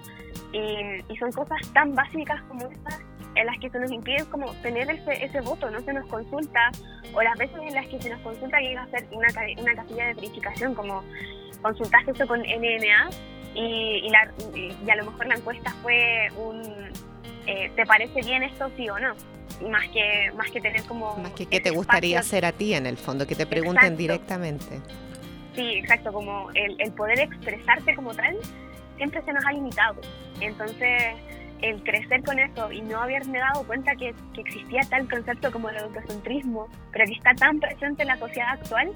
y, 0.51 1.15
son 1.17 1.31
cosas 1.31 1.59
tan 1.73 1.93
básicas 1.93 2.41
como 2.43 2.67
estas 2.67 2.99
en 3.35 3.45
las 3.45 3.57
que 3.59 3.69
se 3.69 3.79
nos 3.79 3.91
impide 3.91 4.25
como 4.29 4.51
tener 4.55 4.89
ese, 4.89 5.23
ese 5.23 5.39
voto, 5.39 5.69
no 5.69 5.79
se 5.81 5.93
nos 5.93 6.05
consulta, 6.07 6.71
o 7.13 7.21
las 7.21 7.37
veces 7.37 7.57
en 7.61 7.73
las 7.73 7.87
que 7.87 8.01
se 8.01 8.09
nos 8.09 8.19
consulta 8.21 8.59
llega 8.59 8.81
a 8.81 8.87
ser 8.87 9.07
una, 9.11 9.27
una 9.57 9.75
casilla 9.75 10.07
de 10.07 10.13
verificación, 10.15 10.75
como 10.75 11.03
consultaste 11.61 12.11
eso 12.11 12.27
con 12.27 12.41
NNA 12.41 13.09
y, 13.53 14.01
y, 14.03 14.09
la, 14.09 14.31
y, 14.53 14.89
a 14.89 14.95
lo 14.95 15.05
mejor 15.05 15.27
la 15.27 15.35
encuesta 15.35 15.71
fue 15.81 16.29
un 16.35 16.91
eh, 17.47 17.71
¿te 17.75 17.85
parece 17.85 18.21
bien 18.21 18.43
esto 18.43 18.69
sí 18.77 18.89
o 18.89 18.99
no? 18.99 19.13
Más 19.69 19.87
que, 19.89 20.31
más 20.35 20.49
que 20.51 20.61
tener 20.61 20.83
como... 20.83 21.15
Más 21.17 21.31
que 21.33 21.45
qué 21.45 21.59
te 21.59 21.69
gustaría 21.71 22.19
hacer 22.19 22.45
a 22.45 22.51
ti 22.51 22.73
en 22.73 22.85
el 22.85 22.97
fondo, 22.97 23.27
que 23.27 23.35
te 23.35 23.45
pregunten 23.45 23.97
directamente. 23.97 24.79
Sí, 25.55 25.73
exacto, 25.75 26.13
como 26.13 26.49
el, 26.51 26.79
el 26.79 26.91
poder 26.93 27.19
expresarte 27.19 27.95
como 27.95 28.13
tal 28.13 28.37
siempre 28.97 29.21
se 29.23 29.33
nos 29.33 29.45
ha 29.45 29.51
limitado. 29.51 29.99
Entonces, 30.39 31.15
el 31.61 31.83
crecer 31.83 32.23
con 32.23 32.39
eso 32.39 32.71
y 32.71 32.81
no 32.81 33.01
haberme 33.01 33.39
dado 33.39 33.63
cuenta 33.63 33.95
que, 33.95 34.13
que, 34.33 34.41
existía 34.41 34.81
tal 34.89 35.09
concepto 35.09 35.51
como 35.51 35.69
el 35.69 35.77
autocentrismo, 35.77 36.67
pero 36.91 37.05
que 37.05 37.13
está 37.13 37.33
tan 37.35 37.59
presente 37.59 38.03
en 38.03 38.09
la 38.09 38.17
sociedad 38.17 38.49
actual, 38.51 38.91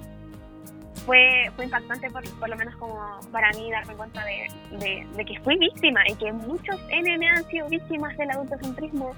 fue, 1.04 1.50
fue 1.54 1.66
impactante 1.66 2.10
por, 2.10 2.28
por 2.38 2.48
lo 2.48 2.56
menos 2.56 2.74
como 2.76 2.98
para 3.30 3.50
mí 3.52 3.70
darme 3.70 3.94
cuenta 3.94 4.24
de, 4.24 5.06
de, 5.16 5.24
que 5.24 5.40
fui 5.40 5.56
víctima 5.58 6.00
y 6.08 6.14
que 6.14 6.32
muchos 6.32 6.76
NN 6.88 7.22
han 7.24 7.44
sido 7.48 7.68
víctimas 7.68 8.16
del 8.16 8.30
autocentrismo 8.30 9.14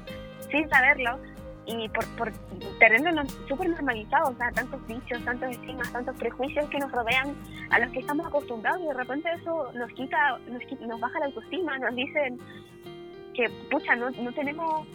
sin 0.51 0.69
saberlo 0.69 1.19
y 1.67 1.89
por, 1.91 2.07
por 2.17 2.33
tenerlo 2.79 3.23
súper 3.47 3.69
normalizado, 3.69 4.31
o 4.31 4.37
sea, 4.37 4.51
tantos 4.53 4.87
dichos, 4.87 5.23
tantos 5.25 5.51
estigmas, 5.51 5.93
tantos 5.93 6.17
prejuicios 6.17 6.69
que 6.71 6.79
nos 6.79 6.91
rodean 6.91 7.37
a 7.71 7.79
los 7.79 7.91
que 7.93 8.01
estamos 8.01 8.27
acostumbrados 8.27 8.81
y 8.81 8.87
de 8.87 8.95
repente 8.95 9.29
eso 9.35 9.71
nos 9.75 9.91
quita, 9.93 10.39
nos, 10.49 10.81
nos 10.81 11.01
baja 11.01 11.19
la 11.21 11.27
autoestima, 11.27 11.79
nos 11.79 11.95
dicen 11.95 12.39
que, 13.35 13.51
pucha, 13.71 13.95
no, 13.97 14.11
no 14.11 14.33
tenemos 14.33 14.87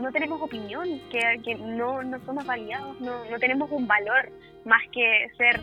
no 0.00 0.12
tenemos 0.12 0.40
opinión, 0.42 1.00
que, 1.10 1.40
que 1.42 1.54
no, 1.54 2.02
no 2.02 2.18
somos 2.26 2.44
validados, 2.44 3.00
no, 3.00 3.24
no 3.30 3.38
tenemos 3.38 3.70
un 3.70 3.86
valor 3.86 4.30
más 4.64 4.82
que 4.92 5.26
ser 5.38 5.60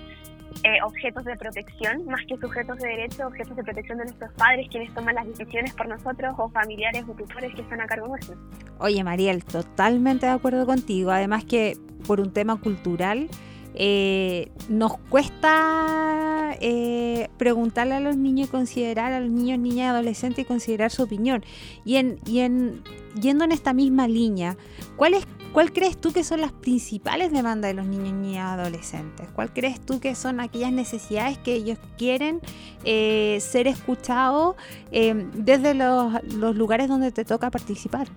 eh, 0.64 0.78
objetos 0.84 1.26
de 1.26 1.36
protección, 1.36 2.06
más 2.06 2.22
que 2.28 2.38
sujetos 2.38 2.78
de 2.78 2.88
derecho, 2.88 3.28
objetos 3.28 3.56
de 3.56 3.64
protección 3.64 3.98
de 3.98 4.06
nuestros 4.06 4.32
padres, 4.34 4.68
quienes 4.70 4.94
toman 4.94 5.16
las 5.16 5.28
decisiones 5.28 5.74
por 5.74 5.88
nosotros, 5.88 6.34
o 6.38 6.50
familiares 6.50 7.04
o 7.08 7.14
tutores 7.14 7.54
que 7.54 7.62
están 7.62 7.82
a 7.82 7.86
cargo 7.86 8.08
nuestro. 8.08 8.36
Oye, 8.80 9.04
Mariel, 9.04 9.44
totalmente 9.44 10.26
de 10.26 10.32
acuerdo 10.32 10.66
contigo. 10.66 11.12
Además 11.12 11.44
que 11.46 11.78
por 12.08 12.20
un 12.20 12.32
tema 12.32 12.60
cultural, 12.60 13.30
eh, 13.76 14.52
nos 14.70 14.98
cuesta 15.10 16.56
eh, 16.60 17.30
preguntarle 17.38 17.96
a 17.96 18.00
los 18.00 18.18
niños 18.18 18.48
y 18.48 18.52
considerar 18.52 19.14
a 19.14 19.20
los 19.20 19.32
niños, 19.32 19.60
niñas 19.60 19.78
y 19.78 19.90
adolescentes 19.90 20.46
y 20.46 20.48
considerar 20.48 20.92
su 20.92 21.04
opinión. 21.04 21.44
Y 21.86 21.96
en, 21.98 22.20
y 22.26 22.40
en 22.40 22.84
yendo 23.20 23.46
en 23.46 23.52
esta 23.52 23.74
misma 23.74 24.08
línea, 24.08 24.58
¿cuál 24.96 25.14
es 25.14 25.28
¿Cuál 25.54 25.72
crees 25.72 26.02
tú 26.02 26.12
que 26.12 26.24
son 26.24 26.42
las 26.42 26.52
principales 26.52 27.32
demandas 27.32 27.70
de 27.70 27.76
los 27.76 27.86
niños, 27.86 28.26
y 28.26 28.38
adolescentes? 28.38 29.30
¿Cuál 29.36 29.54
crees 29.54 29.80
tú 29.80 30.00
que 30.00 30.16
son 30.16 30.40
aquellas 30.40 30.72
necesidades 30.72 31.38
que 31.38 31.54
ellos 31.54 31.78
quieren 31.96 32.42
eh, 32.84 33.38
ser 33.40 33.68
escuchados 33.68 34.56
eh, 34.92 35.14
desde 35.36 35.76
los, 35.76 36.24
lugares 36.56 36.88
donde 36.88 37.12
te 37.12 37.24
toca 37.24 37.52
participar? 37.52 38.08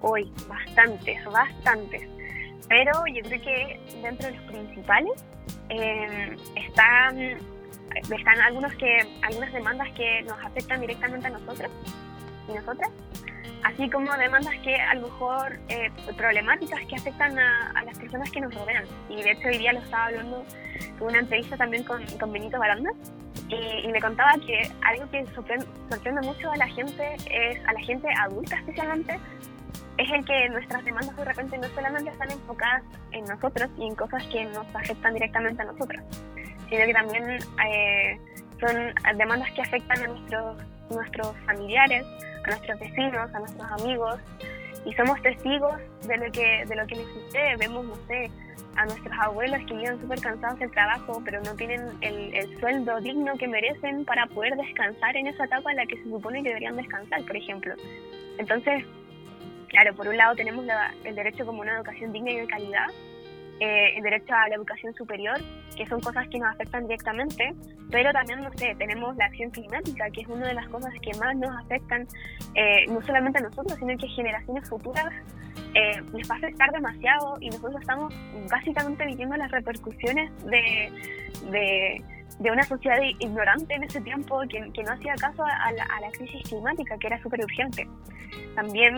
Hoy, 0.00 0.32
bastantes, 0.48 1.24
bastantes. 1.26 2.17
Pero 2.68 2.92
yo 3.06 3.22
creo 3.22 3.40
que 3.40 3.80
dentro 4.02 4.28
de 4.28 4.36
los 4.36 4.44
principales 4.44 5.24
eh, 5.70 6.36
están, 6.56 7.18
están 7.18 8.40
algunos 8.40 8.74
que, 8.74 8.98
algunas 9.22 9.52
demandas 9.52 9.88
que 9.92 10.22
nos 10.22 10.38
afectan 10.44 10.80
directamente 10.80 11.26
a 11.26 11.30
nosotros 11.30 11.70
y 12.48 12.52
nosotras 12.52 12.90
así 13.64 13.90
como 13.90 14.12
demandas 14.16 14.54
que 14.62 14.74
a 14.76 14.94
lo 14.94 15.08
mejor 15.08 15.58
eh, 15.68 15.90
problemáticas 16.16 16.80
que 16.86 16.96
afectan 16.96 17.38
a, 17.38 17.82
las 17.84 17.98
personas 17.98 18.30
que 18.30 18.40
nos 18.40 18.54
rodean. 18.54 18.84
Y 19.08 19.22
de 19.22 19.32
hecho 19.32 19.48
hoy 19.48 19.58
día 19.58 19.72
lo 19.72 19.80
estaba 19.80 20.06
hablando 20.06 20.44
en 20.78 21.02
una 21.02 21.18
entrevista 21.18 21.56
también 21.56 21.84
con, 21.84 22.04
con 22.18 22.32
Benito 22.32 22.58
Baranda 22.58 22.90
y, 23.48 23.88
me 23.88 24.00
contaba 24.00 24.32
que 24.46 24.70
algo 24.82 25.10
que 25.10 25.24
sorprende, 25.34 26.20
mucho 26.22 26.50
a 26.50 26.56
la 26.56 26.68
gente, 26.68 27.16
es 27.30 27.58
a 27.66 27.72
la 27.72 27.80
gente 27.80 28.08
adulta 28.20 28.56
especialmente, 28.56 29.18
es 29.98 30.10
el 30.12 30.24
que 30.24 30.48
nuestras 30.48 30.84
demandas 30.84 31.14
de 31.16 31.24
repente 31.24 31.58
no 31.58 31.68
solamente 31.68 32.10
están 32.10 32.30
enfocadas 32.30 32.82
en 33.10 33.24
nosotros 33.24 33.68
y 33.76 33.86
en 33.86 33.94
cosas 33.96 34.24
que 34.28 34.44
nos 34.44 34.66
afectan 34.74 35.12
directamente 35.14 35.62
a 35.62 35.66
nosotros, 35.66 36.02
sino 36.70 36.86
que 36.86 36.92
también 36.92 37.38
eh, 37.66 38.18
son 38.60 39.18
demandas 39.18 39.50
que 39.52 39.62
afectan 39.62 40.04
a 40.04 40.06
nuestros, 40.06 40.56
nuestros 40.90 41.36
familiares, 41.46 42.06
a 42.44 42.48
nuestros 42.48 42.78
vecinos, 42.78 43.34
a 43.34 43.38
nuestros 43.40 43.72
amigos, 43.72 44.20
y 44.84 44.92
somos 44.94 45.20
testigos 45.20 45.74
de 46.06 46.16
lo 46.16 46.30
que, 46.30 46.64
de 46.66 46.76
lo 46.76 46.86
que 46.86 46.94
les 46.94 47.06
sucede. 47.08 47.56
Vemos, 47.56 47.84
no 47.84 47.96
sé, 48.06 48.30
a 48.76 48.86
nuestros 48.86 49.18
abuelos 49.20 49.58
que 49.66 49.74
viven 49.74 50.00
súper 50.00 50.20
cansados 50.20 50.60
del 50.60 50.70
trabajo, 50.70 51.20
pero 51.24 51.42
no 51.42 51.54
tienen 51.56 51.88
el, 52.02 52.34
el, 52.34 52.60
sueldo 52.60 53.00
digno 53.00 53.36
que 53.36 53.48
merecen 53.48 54.04
para 54.04 54.26
poder 54.28 54.56
descansar 54.56 55.16
en 55.16 55.26
esa 55.26 55.44
etapa 55.44 55.72
en 55.72 55.78
la 55.78 55.86
que 55.86 55.96
se 55.96 56.04
supone 56.04 56.42
que 56.44 56.50
deberían 56.50 56.76
descansar, 56.76 57.22
por 57.24 57.36
ejemplo. 57.36 57.74
Entonces, 58.38 58.84
claro, 59.68 59.94
por 59.94 60.08
un 60.08 60.16
lado 60.16 60.34
tenemos 60.34 60.64
el 61.04 61.14
derecho 61.14 61.46
como 61.46 61.60
una 61.60 61.76
educación 61.76 62.12
digna 62.12 62.30
y 62.30 62.36
de 62.36 62.46
calidad, 62.46 62.86
eh, 63.60 63.96
el 63.96 64.02
derecho 64.02 64.34
a 64.34 64.48
la 64.48 64.54
educación 64.54 64.94
superior, 64.94 65.36
que 65.76 65.86
son 65.86 66.00
cosas 66.00 66.28
que 66.28 66.38
nos 66.38 66.50
afectan 66.50 66.84
directamente, 66.84 67.54
pero 67.90 68.12
también, 68.12 68.40
no 68.40 68.50
sé, 68.56 68.74
tenemos 68.78 69.16
la 69.16 69.26
acción 69.26 69.50
climática, 69.50 70.10
que 70.10 70.20
es 70.20 70.28
una 70.28 70.46
de 70.46 70.54
las 70.54 70.68
cosas 70.68 70.92
que 71.02 71.16
más 71.18 71.34
nos 71.36 71.56
afectan, 71.64 72.06
eh, 72.54 72.86
no 72.88 73.00
solamente 73.02 73.38
a 73.38 73.42
nosotros, 73.42 73.76
sino 73.78 73.96
que 73.96 74.06
generaciones 74.08 74.68
futuras 74.68 75.12
eh, 75.74 76.00
les 76.14 76.30
va 76.30 76.36
a 76.36 76.38
afectar 76.38 76.70
demasiado 76.70 77.36
y 77.40 77.50
nosotros 77.50 77.80
estamos 77.80 78.14
básicamente 78.50 79.04
viviendo 79.06 79.36
las 79.36 79.50
repercusiones 79.50 80.30
de, 80.44 80.92
de, 81.50 82.02
de 82.38 82.50
una 82.50 82.62
sociedad 82.62 82.98
ignorante 83.18 83.74
en 83.74 83.84
ese 83.84 84.00
tiempo 84.00 84.40
que, 84.48 84.70
que 84.72 84.82
no 84.82 84.92
hacía 84.92 85.14
caso 85.14 85.44
a 85.44 85.72
la, 85.72 85.84
a 85.84 86.00
la 86.00 86.10
crisis 86.12 86.48
climática, 86.48 86.96
que 86.98 87.06
era 87.08 87.20
súper 87.22 87.40
urgente. 87.40 87.88
También 88.54 88.96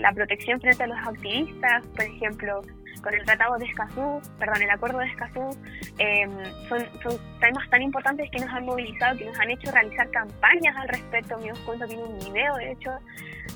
la 0.00 0.12
protección 0.12 0.60
frente 0.60 0.84
a 0.84 0.86
los 0.86 0.98
activistas, 0.98 1.86
por 1.88 2.04
ejemplo, 2.04 2.62
con 3.02 3.14
el 3.14 3.24
Tratado 3.24 3.56
de 3.58 3.66
Escazú, 3.66 4.20
perdón, 4.38 4.62
el 4.62 4.70
Acuerdo 4.70 4.98
de 4.98 5.06
Escazú, 5.06 5.50
eh, 5.98 6.28
son, 6.68 6.80
son, 7.02 7.18
temas 7.40 7.68
tan 7.70 7.82
importantes 7.82 8.30
que 8.30 8.38
nos 8.38 8.48
han 8.50 8.64
movilizado, 8.64 9.16
que 9.16 9.24
nos 9.24 9.38
han 9.38 9.50
hecho 9.50 9.70
realizar 9.72 10.08
campañas 10.10 10.76
al 10.76 10.88
respecto. 10.88 11.38
Mi 11.38 11.50
cuento 11.64 11.86
tiene 11.86 12.04
un 12.04 12.18
video, 12.18 12.54
de 12.56 12.72
hecho, 12.72 12.90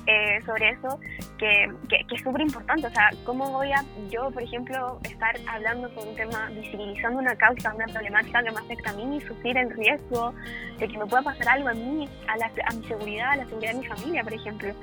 eh, 0.05 0.41
sobre 0.45 0.69
eso, 0.69 0.99
que, 1.37 1.71
que, 1.89 2.15
es 2.15 2.21
súper 2.21 2.41
importante. 2.41 2.87
O 2.87 2.91
sea, 2.91 3.09
¿cómo 3.25 3.49
voy 3.51 3.71
a 3.71 3.83
yo, 4.09 4.29
por 4.31 4.43
ejemplo, 4.43 4.99
estar 5.03 5.35
hablando 5.47 5.89
sobre 5.93 6.09
un 6.09 6.15
tema, 6.15 6.49
visibilizando 6.49 7.19
una 7.19 7.35
causa, 7.35 7.73
una 7.73 7.85
problemática 7.85 8.43
que 8.43 8.51
me 8.51 8.59
afecta 8.59 8.89
a 8.89 8.93
mí 8.93 9.17
y 9.17 9.21
sufrir 9.21 9.57
el 9.57 9.69
riesgo 9.71 10.33
de 10.77 10.87
que 10.87 10.97
me 10.97 11.05
pueda 11.05 11.23
pasar 11.23 11.49
algo 11.49 11.69
a 11.69 11.73
mí, 11.73 12.09
a, 12.27 12.37
la, 12.37 12.45
a 12.45 12.73
mi 12.73 12.87
seguridad, 12.87 13.31
a 13.31 13.35
la 13.37 13.45
seguridad 13.45 13.73
de 13.73 13.79
mi 13.79 13.85
familia, 13.85 14.23
por 14.23 14.33
ejemplo? 14.33 14.73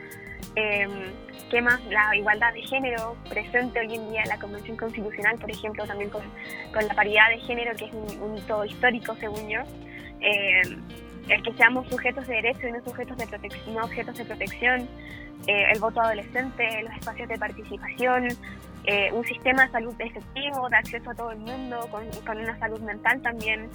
Eh, 0.57 0.87
¿Qué 1.51 1.61
más? 1.61 1.85
La 1.87 2.15
igualdad 2.17 2.53
de 2.53 2.63
género 2.63 3.17
presente 3.29 3.81
hoy 3.81 3.95
en 3.95 4.11
día 4.11 4.23
en 4.23 4.29
la 4.29 4.39
Convención 4.39 4.77
Constitucional, 4.77 5.37
por 5.39 5.51
ejemplo, 5.51 5.85
también 5.87 6.11
con, 6.11 6.23
la 6.75 6.95
paridad 6.95 7.29
de 7.31 7.39
género, 7.41 7.73
que 7.77 7.87
es 7.87 7.93
un, 7.93 8.23
un 8.23 8.39
hito 8.39 8.65
histórico, 8.65 9.15
según 9.17 9.49
yo. 9.49 9.61
Eh, 10.21 10.63
el 11.29 11.43
que 11.43 11.53
seamos 11.55 11.89
sujetos 11.89 12.27
de 12.27 12.35
derecho 12.35 12.69
y 12.69 12.73
no 12.73 12.85
sujetos 12.85 13.17
de 13.17 13.27
no 13.73 13.85
objetos 13.85 14.17
de 14.17 14.25
protección, 14.25 14.89
eh, 15.47 15.65
el 15.73 15.81
voto 15.81 16.01
adolescente, 16.01 16.83
los 16.83 16.93
espacios 16.95 17.29
de 17.29 17.39
participación, 17.39 18.29
eh, 18.85 19.11
un 19.13 19.25
sistema 19.25 19.67
de 19.67 19.73
salud 19.73 19.95
efectivo, 19.99 20.69
de 20.69 20.77
acceso 20.77 21.11
a 21.11 21.15
todo 21.15 21.31
el 21.31 21.39
mundo, 21.39 21.89
con, 21.91 22.05
con 22.27 22.39
una 22.39 22.59
salud 22.59 22.81
mental 22.81 23.21
también, 23.23 23.69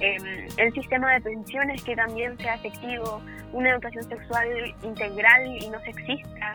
eh, 0.00 0.48
el 0.56 0.72
sistema 0.74 1.12
de 1.14 1.20
pensiones 1.20 1.82
que 1.82 1.96
también 1.96 2.36
sea 2.38 2.54
efectivo, 2.54 3.22
una 3.52 3.70
educación 3.70 4.08
sexual 4.08 4.74
integral 4.82 5.46
y 5.46 5.68
no 5.68 5.80
sexista. 5.80 6.54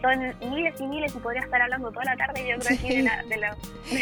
Son 0.00 0.50
miles 0.50 0.80
y 0.80 0.86
miles 0.86 1.14
y 1.14 1.18
podría 1.18 1.42
estar 1.42 1.60
hablando 1.60 1.90
toda 1.90 2.04
la 2.04 2.16
tarde 2.16 2.46
yo 2.48 2.58
creo 2.58 2.78
que 2.78 2.96
de, 2.96 3.02
la, 3.02 3.22
de, 3.24 3.36
la, 3.36 3.56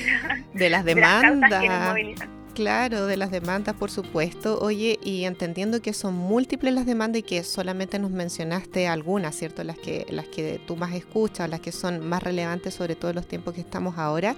de, 0.55 0.71
las 0.71 0.85
demandas. 0.85 1.63
que 1.63 1.69
nos 1.69 1.89
movilizan. 1.89 2.47
Claro, 2.57 3.05
de 3.05 3.19
las 3.19 3.31
demandas, 3.31 3.75
por 3.75 3.91
supuesto. 3.91 4.59
Oye, 4.61 4.99
y 5.03 5.25
entendiendo 5.25 5.83
que 5.83 5.93
son 5.93 6.15
múltiples 6.15 6.73
las 6.73 6.87
demandas 6.87 7.21
y 7.21 7.23
que 7.23 7.43
solamente 7.45 7.99
nos 7.99 8.11
mencionaste 8.11 8.89
algunas, 8.89 9.35
¿cierto? 9.37 9.63
Las 9.63 9.77
que, 9.77 10.07
las 10.09 10.27
que 10.29 10.59
tú 10.67 10.75
más 10.75 10.95
escuchas, 10.95 11.51
las 11.51 11.61
que 11.61 11.71
son 11.71 12.09
más 12.09 12.23
relevantes, 12.23 12.73
sobre 12.73 12.95
todo 12.95 13.11
en 13.11 13.17
los 13.17 13.29
tiempos 13.29 13.53
que 13.53 13.61
estamos 13.61 13.99
ahora, 13.99 14.37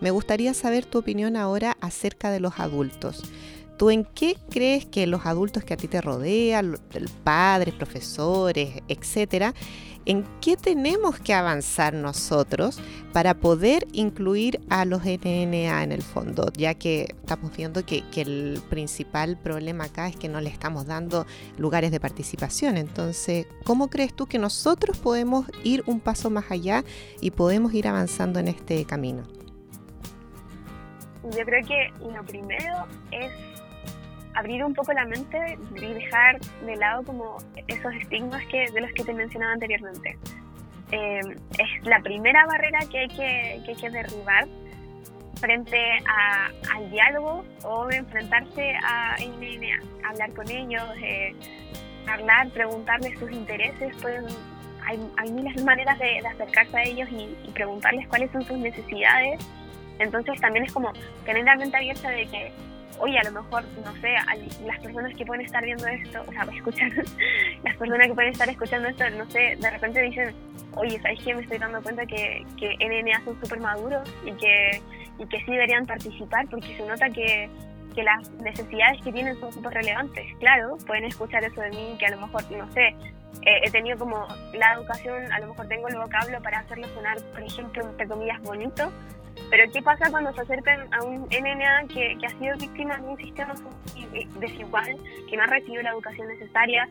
me 0.00 0.10
gustaría 0.10 0.52
saber 0.52 0.84
tu 0.84 0.98
opinión 0.98 1.36
ahora 1.36 1.76
acerca 1.80 2.32
de 2.32 2.40
los 2.40 2.58
adultos. 2.58 3.22
¿Tú 3.80 3.88
en 3.88 4.04
qué 4.04 4.36
crees 4.50 4.84
que 4.84 5.06
los 5.06 5.24
adultos 5.24 5.64
que 5.64 5.72
a 5.72 5.76
ti 5.78 5.88
te 5.88 6.02
rodean, 6.02 6.76
padres, 7.24 7.72
profesores, 7.72 8.82
etcétera, 8.88 9.54
en 10.04 10.26
qué 10.42 10.58
tenemos 10.58 11.18
que 11.18 11.32
avanzar 11.32 11.94
nosotros 11.94 12.78
para 13.14 13.32
poder 13.32 13.86
incluir 13.94 14.60
a 14.68 14.84
los 14.84 15.06
NNA 15.06 15.82
en 15.82 15.92
el 15.92 16.02
fondo, 16.02 16.52
ya 16.58 16.74
que 16.74 17.14
estamos 17.22 17.56
viendo 17.56 17.82
que, 17.86 18.04
el 18.16 18.60
principal 18.68 19.38
problema 19.38 19.84
acá 19.84 20.08
es 20.08 20.16
que 20.16 20.28
no 20.28 20.42
le 20.42 20.50
estamos 20.50 20.84
dando 20.84 21.24
lugares 21.56 21.90
de 21.90 22.00
participación. 22.00 22.76
Entonces, 22.76 23.46
¿cómo 23.64 23.88
crees 23.88 24.12
tú 24.12 24.26
que 24.26 24.38
nosotros 24.38 24.98
podemos 24.98 25.46
ir 25.64 25.84
un 25.86 26.00
paso 26.00 26.28
más 26.28 26.50
allá 26.50 26.84
y 27.22 27.30
podemos 27.30 27.72
ir 27.72 27.88
avanzando 27.88 28.40
en 28.40 28.48
este 28.48 28.84
camino? 28.84 29.22
Yo 31.22 31.44
creo 31.46 31.66
que 31.66 31.92
lo 32.12 32.22
primero 32.26 32.86
es 33.10 33.49
abrir 34.34 34.64
un 34.64 34.74
poco 34.74 34.92
la 34.92 35.04
mente 35.04 35.58
y 35.74 35.94
dejar 35.94 36.38
de 36.64 36.76
lado 36.76 37.02
como 37.04 37.38
esos 37.66 37.94
estigmas 37.94 38.44
que, 38.46 38.70
de 38.70 38.80
los 38.80 38.92
que 38.92 39.04
te 39.04 39.12
mencionaba 39.12 39.52
anteriormente. 39.52 40.18
Eh, 40.92 41.20
es 41.58 41.86
la 41.86 42.00
primera 42.00 42.46
barrera 42.46 42.80
que 42.90 42.98
hay 42.98 43.08
que, 43.08 43.74
que, 43.80 43.90
derribar 43.90 44.48
frente 45.40 45.78
al 46.06 46.90
diálogo 46.90 47.44
o 47.62 47.90
enfrentarse 47.90 48.74
a 48.82 49.16
hablar 50.04 50.32
con 50.34 50.50
ellos, 50.50 50.82
eh, 51.02 51.34
hablar, 52.08 52.50
preguntarles 52.50 53.18
sus 53.18 53.30
intereses, 53.30 53.96
pueden, 54.02 54.26
hay, 54.84 54.98
hay 55.16 55.32
miles 55.32 55.54
de 55.54 55.64
maneras 55.64 55.98
de, 55.98 56.18
acercarse 56.26 56.76
a 56.76 56.82
ellos 56.82 57.08
y, 57.10 57.36
y, 57.46 57.50
preguntarles 57.52 58.06
cuáles 58.08 58.30
son 58.32 58.42
sus 58.42 58.58
necesidades. 58.58 59.40
Entonces 59.98 60.40
también 60.40 60.64
es 60.64 60.72
como 60.72 60.92
tener 61.24 61.44
la 61.44 61.56
mente 61.56 61.76
abierta 61.76 62.10
de 62.10 62.26
que 62.26 62.52
oye, 63.00 63.18
a 63.18 63.24
lo 63.24 63.42
mejor, 63.42 63.64
no 63.84 63.92
sé, 64.00 64.14
las 64.64 64.78
personas 64.80 65.14
que 65.16 65.24
pueden 65.24 65.44
estar 65.44 65.64
viendo 65.64 65.86
esto, 65.86 66.22
o 66.26 66.32
sea, 66.32 66.46
escuchar, 66.54 66.90
las 67.64 67.76
personas 67.76 68.06
que 68.06 68.14
pueden 68.14 68.32
estar 68.32 68.48
escuchando 68.48 68.88
esto, 68.88 69.10
no 69.10 69.28
sé, 69.30 69.56
de 69.58 69.70
repente 69.70 70.00
dicen, 70.02 70.34
oye, 70.76 71.00
¿sabes 71.00 71.20
qué? 71.24 71.34
Me 71.34 71.42
estoy 71.42 71.58
dando 71.58 71.82
cuenta 71.82 72.06
que, 72.06 72.44
que 72.58 72.76
NNA 72.78 73.24
son 73.24 73.40
súper 73.40 73.60
maduros 73.60 74.08
y 74.24 74.32
que, 74.32 74.82
y 75.18 75.26
que 75.26 75.38
sí 75.44 75.50
deberían 75.50 75.86
participar 75.86 76.46
porque 76.48 76.76
se 76.76 76.86
nota 76.86 77.08
que, 77.10 77.48
que 77.94 78.02
las 78.02 78.30
necesidades 78.32 79.02
que 79.02 79.12
tienen 79.12 79.38
son 79.40 79.52
súper 79.52 79.72
relevantes. 79.74 80.26
Claro, 80.38 80.76
pueden 80.86 81.04
escuchar 81.04 81.42
eso 81.44 81.60
de 81.60 81.70
mí, 81.70 81.96
que 81.98 82.06
a 82.06 82.10
lo 82.10 82.20
mejor, 82.20 82.50
no 82.52 82.70
sé, 82.72 82.94
eh, 83.42 83.60
he 83.64 83.70
tenido 83.70 83.98
como 83.98 84.26
la 84.54 84.74
educación, 84.74 85.32
a 85.32 85.40
lo 85.40 85.48
mejor 85.48 85.66
tengo 85.68 85.88
el 85.88 85.96
vocablo 85.96 86.40
para 86.42 86.60
hacerlo 86.60 86.86
sonar, 86.94 87.18
por 87.32 87.42
ejemplo, 87.42 87.88
entre 87.88 88.06
comillas, 88.06 88.40
bonito, 88.42 88.92
pero 89.50 89.70
¿qué 89.72 89.82
pasa 89.82 90.10
cuando 90.10 90.32
se 90.32 90.42
acercan 90.42 90.92
a 90.94 91.04
un 91.04 91.22
NNA 91.24 91.88
que, 91.88 92.16
que 92.18 92.26
ha 92.26 92.38
sido 92.38 92.56
víctima 92.56 92.96
de 92.98 93.08
un 93.08 93.16
sistema 93.16 93.54
desigual, 94.38 94.96
que 95.28 95.36
no 95.36 95.42
ha 95.42 95.46
recibido 95.46 95.82
la 95.82 95.90
educación 95.90 96.28
necesaria? 96.28 96.88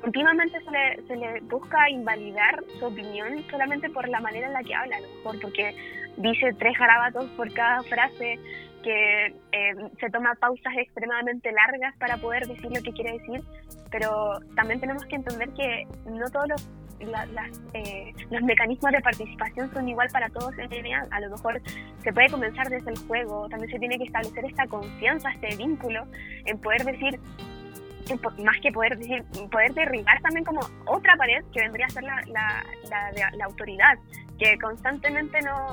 Continuamente 0.00 0.60
se 0.60 0.70
le, 0.70 1.06
se 1.08 1.16
le 1.16 1.40
busca 1.40 1.90
invalidar 1.90 2.62
su 2.78 2.86
opinión 2.86 3.44
solamente 3.50 3.90
por 3.90 4.08
la 4.08 4.20
manera 4.20 4.46
en 4.46 4.52
la 4.52 4.62
que 4.62 4.74
habla, 4.74 4.96
a 4.96 5.00
lo 5.00 5.08
mejor 5.08 5.40
porque 5.40 5.74
dice 6.16 6.52
tres 6.58 6.78
garabatos 6.78 7.26
por 7.30 7.52
cada 7.52 7.82
frase, 7.82 8.38
que 8.82 9.26
eh, 9.52 9.74
se 9.98 10.10
toma 10.10 10.34
pausas 10.36 10.72
extremadamente 10.76 11.50
largas 11.52 11.96
para 11.98 12.16
poder 12.18 12.46
decir 12.46 12.70
lo 12.72 12.82
que 12.82 12.92
quiere 12.92 13.18
decir, 13.18 13.42
pero 13.90 14.38
también 14.54 14.80
tenemos 14.80 15.04
que 15.06 15.16
entender 15.16 15.48
que 15.50 15.86
no 16.06 16.30
todos 16.30 16.48
los 16.48 16.68
eh, 17.00 18.14
los 18.30 18.42
mecanismos 18.42 18.92
de 18.92 19.00
participación 19.00 19.72
son 19.72 19.88
igual 19.88 20.08
para 20.12 20.28
todos 20.30 20.56
en 20.58 20.68
DNA. 20.68 21.06
A 21.10 21.20
lo 21.20 21.30
mejor 21.30 21.60
se 22.02 22.12
puede 22.12 22.28
comenzar 22.28 22.68
desde 22.68 22.90
el 22.90 22.98
juego, 22.98 23.48
también 23.48 23.70
se 23.70 23.78
tiene 23.78 23.98
que 23.98 24.04
establecer 24.04 24.44
esta 24.44 24.66
confianza, 24.66 25.30
este 25.30 25.56
vínculo, 25.56 26.04
en 26.44 26.58
poder 26.58 26.84
decir, 26.84 27.20
más 28.42 28.58
que 28.62 28.72
poder 28.72 28.96
decir, 28.98 29.24
poder 29.50 29.74
derribar 29.74 30.20
también 30.22 30.44
como 30.44 30.60
otra 30.86 31.16
pared 31.16 31.44
que 31.52 31.60
vendría 31.60 31.86
a 31.86 31.90
ser 31.90 32.04
la, 32.04 32.22
la, 32.26 32.64
la, 32.88 33.30
la 33.36 33.44
autoridad, 33.44 33.98
que 34.38 34.58
constantemente 34.58 35.40
no 35.42 35.68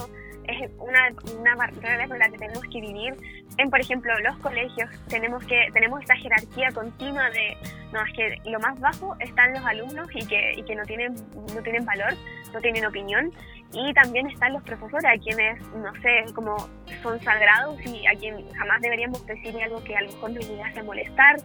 es 0.47 0.71
una, 0.79 1.09
una 1.39 1.55
barrera 1.55 2.07
con 2.07 2.19
la 2.19 2.29
que 2.29 2.37
tenemos 2.37 2.63
que 2.63 2.81
vivir. 2.81 3.15
En, 3.57 3.69
por 3.69 3.79
ejemplo, 3.79 4.11
los 4.19 4.37
colegios 4.39 4.89
tenemos 5.07 5.43
que 5.45 5.69
tenemos 5.73 6.01
esta 6.01 6.15
jerarquía 6.15 6.71
continua 6.73 7.29
de, 7.29 7.57
no, 7.93 8.03
es 8.03 8.13
que 8.13 8.49
lo 8.49 8.59
más 8.59 8.79
bajo 8.79 9.15
están 9.19 9.53
los 9.53 9.65
alumnos 9.65 10.07
y 10.13 10.25
que, 10.27 10.53
y 10.57 10.63
que 10.63 10.75
no, 10.75 10.83
tienen, 10.83 11.15
no 11.53 11.61
tienen 11.61 11.85
valor, 11.85 12.13
no 12.53 12.59
tienen 12.59 12.85
opinión, 12.85 13.31
y 13.73 13.93
también 13.93 14.27
están 14.27 14.53
los 14.53 14.63
profesores, 14.63 15.05
a 15.05 15.17
quienes, 15.21 15.61
no 15.75 15.93
sé, 16.01 16.33
como 16.33 16.55
son 17.01 17.19
sagrados 17.21 17.79
y 17.85 18.05
a 18.07 18.17
quien 18.17 18.49
jamás 18.53 18.81
deberíamos 18.81 19.25
decir 19.25 19.55
algo 19.61 19.83
que 19.83 19.95
a 19.95 20.01
lo 20.01 20.11
mejor 20.11 20.31
nos 20.31 20.49
llegase 20.49 20.79
a 20.79 20.83
molestar. 20.83 21.38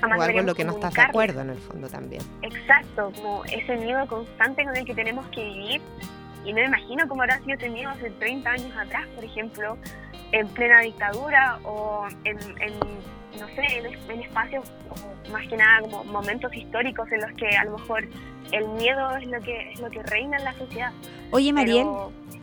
Jamás 0.00 0.18
o 0.18 0.22
algo 0.22 0.40
en 0.40 0.46
lo 0.46 0.54
que 0.54 0.64
no 0.64 0.72
estás 0.72 0.94
de 0.94 1.02
acuerdo 1.02 1.42
en 1.42 1.50
el 1.50 1.58
fondo 1.58 1.88
también. 1.88 2.22
Exacto, 2.42 3.12
como 3.14 3.44
ese 3.44 3.76
miedo 3.76 4.06
constante 4.06 4.64
con 4.64 4.76
el 4.76 4.84
que 4.84 4.94
tenemos 4.94 5.26
que 5.28 5.44
vivir 5.44 5.80
y 6.44 6.52
no 6.52 6.60
me 6.60 6.66
imagino 6.66 7.06
cómo 7.08 7.22
habrá 7.22 7.38
sido 7.42 7.58
tenido 7.58 7.90
hace 7.90 8.10
30 8.10 8.50
años 8.50 8.76
atrás, 8.76 9.06
por 9.14 9.24
ejemplo, 9.24 9.76
en 10.32 10.48
plena 10.48 10.80
dictadura 10.80 11.58
o 11.64 12.06
en, 12.24 12.36
no 13.38 13.46
sé, 13.48 13.62
en, 14.08 14.20
espacios 14.20 14.64
más 15.32 15.46
que 15.48 15.56
nada 15.56 15.80
como 15.82 16.04
momentos 16.04 16.54
históricos 16.54 17.10
en 17.12 17.20
los 17.20 17.32
que 17.32 17.48
a 17.56 17.64
lo 17.64 17.78
mejor 17.78 18.08
el 18.52 18.68
miedo 18.68 19.16
es 19.16 19.26
lo 19.26 19.40
que 19.40 19.72
es 19.72 19.80
lo 19.80 19.90
que 19.90 20.02
reina 20.02 20.38
en 20.38 20.44
la 20.44 20.54
sociedad. 20.54 20.92
Oye, 21.30 21.52
Mariel, 21.52 21.86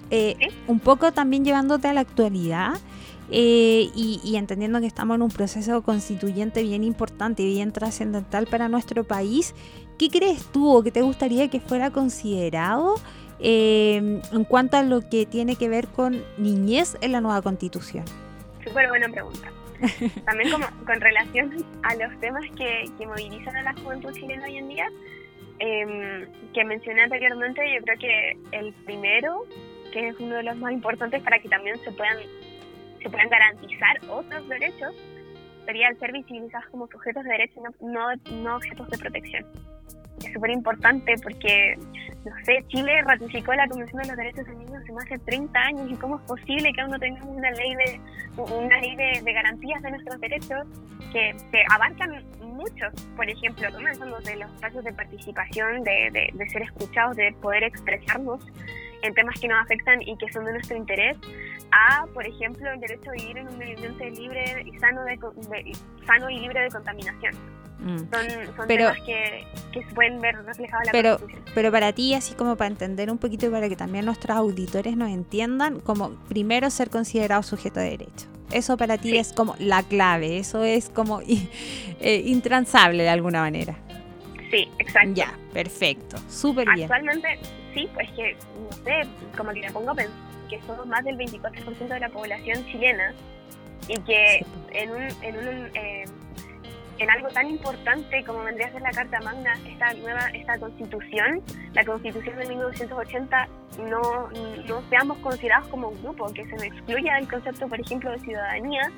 eh, 0.10 0.36
un 0.68 0.80
poco 0.80 1.12
también 1.12 1.44
llevándote 1.44 1.88
a 1.88 1.94
la 1.94 2.02
actualidad. 2.02 2.74
Eh, 3.30 3.90
y, 3.94 4.22
y, 4.24 4.38
entendiendo 4.38 4.80
que 4.80 4.88
estamos 4.88 5.16
en 5.16 5.22
un 5.22 5.30
proceso 5.30 5.82
constituyente 5.82 6.64
bien 6.64 6.86
importante 6.86 7.44
y 7.44 7.48
bien 7.56 7.74
trascendental 7.74 8.48
para 8.48 8.70
nuestro 8.70 9.04
país, 9.04 9.54
¿qué 10.00 10.10
crees 10.10 10.46
tú 10.46 10.74
o 10.74 10.82
qué 10.82 10.92
te 10.92 11.02
gustaría 11.02 11.50
que 11.50 11.60
fuera 11.60 11.92
considerado 11.92 12.96
eh, 13.40 14.22
en 14.32 14.44
cuanto 14.46 14.78
a 14.78 14.84
lo 14.84 15.02
que 15.08 15.26
tiene 15.26 15.56
que 15.56 15.70
ver 15.70 15.88
con 15.88 16.24
niñez 16.38 16.98
en 17.02 17.12
la 17.12 17.22
nueva 17.22 17.42
constitución? 17.42 18.06
Súper 18.64 18.90
buena 18.90 19.10
pregunta. 19.10 19.52
También 20.26 20.52
como 20.52 20.66
con 20.86 21.00
relación 21.00 21.64
a 21.84 21.96
los 21.96 22.20
temas 22.20 22.44
que, 22.56 22.86
que 22.98 23.06
movilizan 23.06 23.56
a 23.58 23.62
la 23.62 23.74
juventud 23.74 24.12
chilena 24.14 24.46
hoy 24.46 24.58
en 24.58 24.70
día, 24.70 24.90
eh, 25.60 26.28
que 26.54 26.64
mencioné 26.64 27.04
anteriormente, 27.04 27.62
yo 27.74 27.82
creo 27.84 27.98
que 27.98 28.58
el 28.58 28.74
primero, 28.86 29.46
que 29.92 30.10
es 30.10 30.20
uno 30.20 30.36
de 30.36 30.44
los 30.44 30.58
más 30.58 30.72
importantes 30.72 31.22
para 31.24 31.40
que 31.40 31.50
también 31.50 31.78
se 31.84 31.92
puedan, 31.92 32.18
se 33.02 33.10
puedan 33.10 33.30
garantizar 33.30 33.98
otros 34.10 34.48
derechos, 34.48 34.96
ser 36.00 36.12
visibilizados 36.12 36.68
como 36.70 36.88
sujetos 36.88 37.24
de 37.24 37.32
derecho, 37.32 37.62
no, 37.82 38.08
no 38.32 38.56
objetos 38.56 38.90
de 38.90 38.98
protección. 38.98 39.46
Es 40.26 40.34
súper 40.34 40.50
importante 40.50 41.14
porque, 41.22 41.76
no 42.26 42.32
sé, 42.44 42.64
Chile 42.70 43.02
ratificó 43.04 43.54
la 43.54 43.68
Convención 43.68 44.02
de 44.02 44.08
los 44.08 44.18
Derechos 44.18 44.46
del 44.48 44.58
Niño 44.58 44.78
hace 44.78 44.92
más 44.92 45.06
de 45.06 45.18
30 45.20 45.60
años 45.60 45.92
y 45.92 45.96
cómo 45.96 46.18
es 46.18 46.24
posible 46.24 46.74
que 46.74 46.82
aún 46.82 46.92
no 46.92 47.00
tengamos 47.00 47.38
una 47.38 47.52
ley 47.52 47.76
de 47.76 48.02
una 48.38 48.80
ley 48.80 48.96
de, 48.96 49.34
garantías 49.34 49.82
de 49.82 49.92
nuestros 49.92 50.20
derechos 50.20 50.68
que, 51.12 51.36
abarcan 51.70 52.24
muchos, 52.42 52.92
por 53.16 53.30
ejemplo, 53.30 53.68
comenzando 53.72 54.20
de 54.20 54.36
los 54.38 54.52
espacios 54.54 54.84
de 54.84 54.94
participación, 54.94 55.84
de, 55.84 56.32
de, 56.34 56.50
ser 56.50 56.64
escuchados, 56.64 57.16
de 57.16 57.32
poder 57.42 57.64
expresarnos 57.64 58.44
en 59.02 59.14
temas 59.14 59.40
que 59.40 59.48
nos 59.48 59.64
afectan 59.64 60.02
y 60.02 60.18
que 60.18 60.32
son 60.32 60.46
de 60.46 60.54
nuestro 60.54 60.78
interés, 60.78 61.18
a, 61.72 62.06
por 62.14 62.26
ejemplo, 62.26 62.72
el 62.72 62.80
derecho 62.80 63.10
a 63.10 63.14
vivir 63.14 63.38
en 63.38 63.48
un 63.48 63.58
medio 63.58 63.76
ambiente 63.76 64.12
libre 64.12 64.64
y 64.66 64.78
sano, 64.80 65.04
de, 65.04 65.20
sano 66.06 66.30
y 66.30 66.40
libre 66.40 66.62
de 66.62 66.70
contaminación 66.70 67.36
Mm. 67.80 67.98
Son, 67.98 68.68
pero, 68.68 68.92
temas 68.92 69.00
que, 69.06 69.46
se 69.74 69.94
pueden 69.94 70.20
ver 70.20 70.36
reflejados 70.44 70.82
en 70.82 70.86
la 70.88 70.92
pero, 70.92 71.20
Pero 71.54 71.72
para 71.72 71.94
ti, 71.94 72.14
así 72.14 72.34
como 72.34 72.56
para 72.56 72.70
entender 72.70 73.12
un 73.12 73.18
poquito 73.18 73.46
y 73.46 73.50
para 73.50 73.70
que 73.70 73.76
también 73.76 74.06
nuestros 74.06 74.36
auditores 74.36 74.98
nos 74.98 75.10
entiendan, 75.10 75.80
como 75.80 76.12
primero 76.28 76.70
ser 76.70 76.90
considerado 76.90 77.44
sujeto 77.44 77.80
de 77.80 77.92
derecho. 77.92 78.28
Eso 78.52 78.78
para 78.78 78.98
ti 78.98 79.18
es 79.18 79.34
como 79.34 79.56
la 79.60 79.84
clave, 79.84 80.38
eso 80.38 80.64
es 80.64 80.90
como 80.90 81.22
eh, 81.28 82.24
intransable 82.26 83.04
de 83.04 83.10
alguna 83.10 83.42
manera. 83.42 83.76
Sí, 84.50 84.68
exacto. 84.80 85.12
Ya, 85.14 85.38
perfecto, 85.54 86.18
súper 86.30 86.68
bien. 86.74 86.92
Actualmente, 86.92 87.40
sí, 87.78 87.90
pues 87.94 88.10
que, 88.12 88.36
no 88.36 88.72
sé, 88.84 89.08
como 89.38 89.52
que 89.52 89.62
me 89.62 89.72
pongo 89.72 89.92
a 89.92 89.96
pensar 89.96 90.16
que 90.50 90.62
somos 90.62 90.86
más 90.88 91.04
del 91.04 91.18
24% 91.18 91.88
de 91.88 92.00
la 92.00 92.10
población 92.10 92.66
chilena 92.66 93.14
y 93.88 94.00
que 94.02 94.46
en 94.72 94.92
un, 94.92 95.04
en 95.22 95.38
un 95.38 95.70
eh, 95.76 96.06
en 97.00 97.10
algo 97.12 97.28
tan 97.28 97.50
importante 97.50 98.24
como 98.24 98.44
vendría 98.44 98.68
a 98.68 98.72
ser 98.72 98.82
la 98.82 98.92
Carta 98.92 99.20
Magna, 99.22 99.54
esta 99.68 99.94
nueva 99.94 100.30
esta 100.30 100.58
constitución, 100.58 101.44
la 101.74 101.86
constitución 101.86 102.40
de 102.40 102.46
1980, 102.48 103.48
no, 103.90 104.30
no 104.68 104.90
seamos 104.90 105.18
considerados 105.20 105.68
como 105.68 105.90
un 105.90 106.02
grupo, 106.02 106.34
que 106.34 106.46
se 106.46 106.54
nos 106.54 106.64
excluya 106.64 107.16
del 107.16 107.30
concepto, 107.30 107.68
por 107.68 107.80
ejemplo, 107.80 108.12
de 108.12 108.20
ciudadanía, 108.20 108.92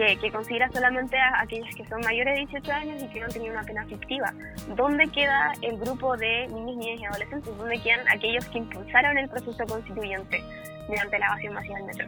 que, 0.00 0.16
que, 0.16 0.32
considera 0.32 0.70
solamente 0.72 1.18
a 1.18 1.42
aquellos 1.42 1.74
que 1.74 1.84
son 1.86 2.00
mayores 2.00 2.34
de 2.34 2.46
18 2.46 2.72
años 2.72 3.02
y 3.02 3.08
que 3.08 3.20
no 3.20 3.26
han 3.26 3.32
tenido 3.32 3.52
una 3.52 3.64
pena 3.64 3.84
fictiva. 3.84 4.32
¿Dónde 4.74 5.06
queda 5.08 5.52
el 5.60 5.76
grupo 5.78 6.16
de 6.16 6.46
niños, 6.48 6.76
niñas 6.76 7.00
y 7.00 7.04
adolescentes? 7.04 7.56
¿Dónde 7.58 7.78
quedan 7.82 8.08
aquellos 8.08 8.46
que 8.46 8.58
impulsaron 8.58 9.18
el 9.18 9.28
proceso 9.28 9.66
constituyente 9.66 10.42
mediante 10.88 11.18
la 11.18 11.26
evasión 11.26 11.54
masiva 11.54 11.76
del 11.76 11.86
metro? 11.86 12.06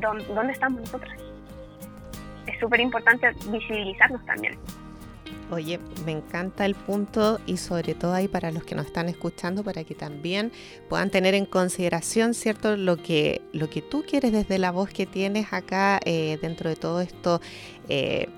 ¿Dónde, 0.00 0.24
dónde 0.26 0.52
estamos 0.52 0.80
nosotros? 0.80 1.12
es 2.46 2.60
súper 2.60 2.80
importante 2.80 3.30
visibilizarnos 3.50 4.24
también. 4.26 4.56
Oye, 5.50 5.78
me 6.06 6.12
encanta 6.12 6.64
el 6.64 6.74
punto 6.74 7.38
y 7.46 7.58
sobre 7.58 7.94
todo 7.94 8.14
ahí 8.14 8.28
para 8.28 8.50
los 8.50 8.64
que 8.64 8.74
nos 8.74 8.86
están 8.86 9.08
escuchando, 9.08 9.62
para 9.62 9.84
que 9.84 9.94
también 9.94 10.52
puedan 10.88 11.10
tener 11.10 11.34
en 11.34 11.44
consideración, 11.44 12.32
¿cierto? 12.34 12.76
Lo 12.76 12.96
que, 12.96 13.42
lo 13.52 13.68
que 13.68 13.82
tú 13.82 14.04
quieres 14.08 14.32
desde 14.32 14.58
la 14.58 14.70
voz 14.70 14.88
que 14.88 15.06
tienes 15.06 15.52
acá 15.52 16.00
eh, 16.04 16.38
dentro 16.40 16.70
de 16.70 16.76
todo 16.76 17.00
esto. 17.00 17.40
Eh, 17.88 18.28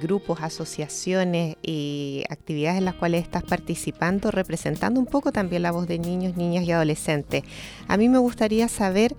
grupos, 0.00 0.40
asociaciones 0.40 1.56
y 1.62 2.24
actividades 2.28 2.78
en 2.78 2.84
las 2.84 2.94
cuales 2.94 3.22
estás 3.22 3.44
participando, 3.44 4.32
representando 4.32 4.98
un 4.98 5.06
poco 5.06 5.30
también 5.30 5.62
la 5.62 5.70
voz 5.70 5.86
de 5.86 5.98
niños, 5.98 6.36
niñas 6.36 6.64
y 6.64 6.72
adolescentes. 6.72 7.44
A 7.86 7.96
mí 7.96 8.08
me 8.08 8.18
gustaría 8.18 8.66
saber 8.68 9.14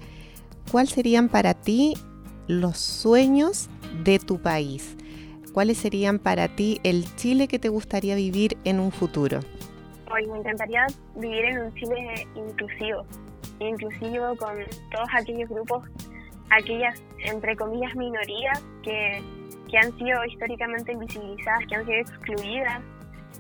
cuáles 0.72 0.92
serían 0.92 1.30
para 1.30 1.54
ti 1.54 1.96
los 2.48 2.78
sueños 2.78 3.70
de 4.04 4.20
tu 4.20 4.42
país. 4.42 4.96
¿Cuáles 5.56 5.78
serían 5.78 6.20
para 6.20 6.50
ti 6.50 6.82
el 6.84 7.06
Chile 7.16 7.48
que 7.48 7.60
te 7.60 7.70
gustaría 7.70 8.14
vivir 8.16 8.58
en 8.66 8.78
un 8.82 8.92
futuro? 8.92 9.40
Hoy 10.12 10.28
me 10.28 10.40
encantaría 10.40 10.86
vivir 11.16 11.46
en 11.46 11.60
un 11.60 11.74
Chile 11.76 12.28
inclusivo, 12.36 13.06
inclusivo 13.60 14.36
con 14.36 14.54
todos 14.92 15.08
aquellos 15.14 15.50
grupos, 15.50 15.88
aquellas, 16.50 17.02
entre 17.20 17.56
comillas, 17.56 17.96
minorías 17.96 18.62
que, 18.84 19.24
que 19.72 19.78
han 19.78 19.98
sido 19.98 20.26
históricamente 20.26 20.92
invisibilizadas, 20.92 21.66
que 21.70 21.76
han 21.76 21.86
sido 21.86 22.00
excluidas, 22.00 22.82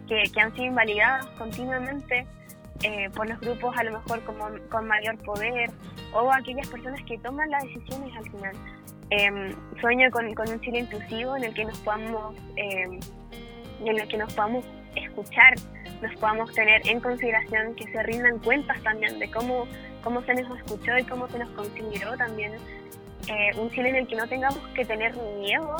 que, 0.07 0.23
que 0.33 0.39
han 0.39 0.53
sido 0.53 0.67
invalidadas 0.67 1.25
continuamente 1.37 2.25
eh, 2.83 3.09
por 3.13 3.27
los 3.27 3.41
grupos 3.41 3.77
a 3.77 3.83
lo 3.83 3.91
mejor 3.99 4.23
como, 4.23 4.47
con 4.69 4.87
mayor 4.87 5.17
poder 5.17 5.69
o 6.13 6.31
aquellas 6.31 6.69
personas 6.69 7.03
que 7.03 7.17
toman 7.17 7.49
las 7.49 7.61
decisiones 7.63 8.15
al 8.15 8.31
final. 8.31 8.55
Em, 9.11 9.53
sueño 9.79 10.09
con, 10.09 10.25
un 10.25 10.61
Chile 10.61 10.79
inclusivo 10.79 11.37
en 11.37 11.43
el 11.43 11.53
que 11.53 11.65
nos 11.65 11.77
podamos 11.79 12.35
em, 12.55 12.99
en 13.81 13.99
el 13.99 14.07
que 14.07 14.17
nos 14.17 14.33
podamos 14.33 14.65
escuchar, 14.95 15.53
nos 16.01 16.15
podamos 16.15 16.51
tener 16.53 16.81
en 16.87 16.99
consideración, 16.99 17.75
que 17.75 17.85
se 17.91 18.03
rindan 18.03 18.39
cuentas 18.39 18.81
también 18.83 19.19
de 19.19 19.29
cómo, 19.29 19.67
cómo 20.03 20.21
se 20.23 20.33
nos 20.33 20.57
escuchó 20.57 20.97
y 20.97 21.03
cómo 21.03 21.27
se 21.27 21.39
nos 21.39 21.49
consideró 21.49 22.15
también. 22.17 22.53
Eh, 23.27 23.51
un 23.57 23.69
Chile 23.71 23.89
en 23.89 23.95
el 23.95 24.07
que 24.07 24.15
no 24.15 24.27
tengamos 24.27 24.59
que 24.75 24.85
tener 24.85 25.15
miedo 25.39 25.77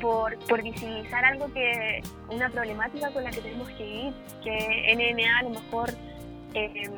por, 0.00 0.38
por 0.46 0.62
visibilizar 0.62 1.24
algo 1.24 1.52
que, 1.52 2.02
una 2.28 2.48
problemática 2.48 3.10
con 3.10 3.24
la 3.24 3.30
que 3.30 3.40
tenemos 3.40 3.68
que 3.70 3.84
vivir, 3.84 4.14
que 4.42 4.94
NNA 4.94 5.38
a 5.38 5.42
lo 5.42 5.50
mejor 5.50 5.90
eh, 6.54 6.88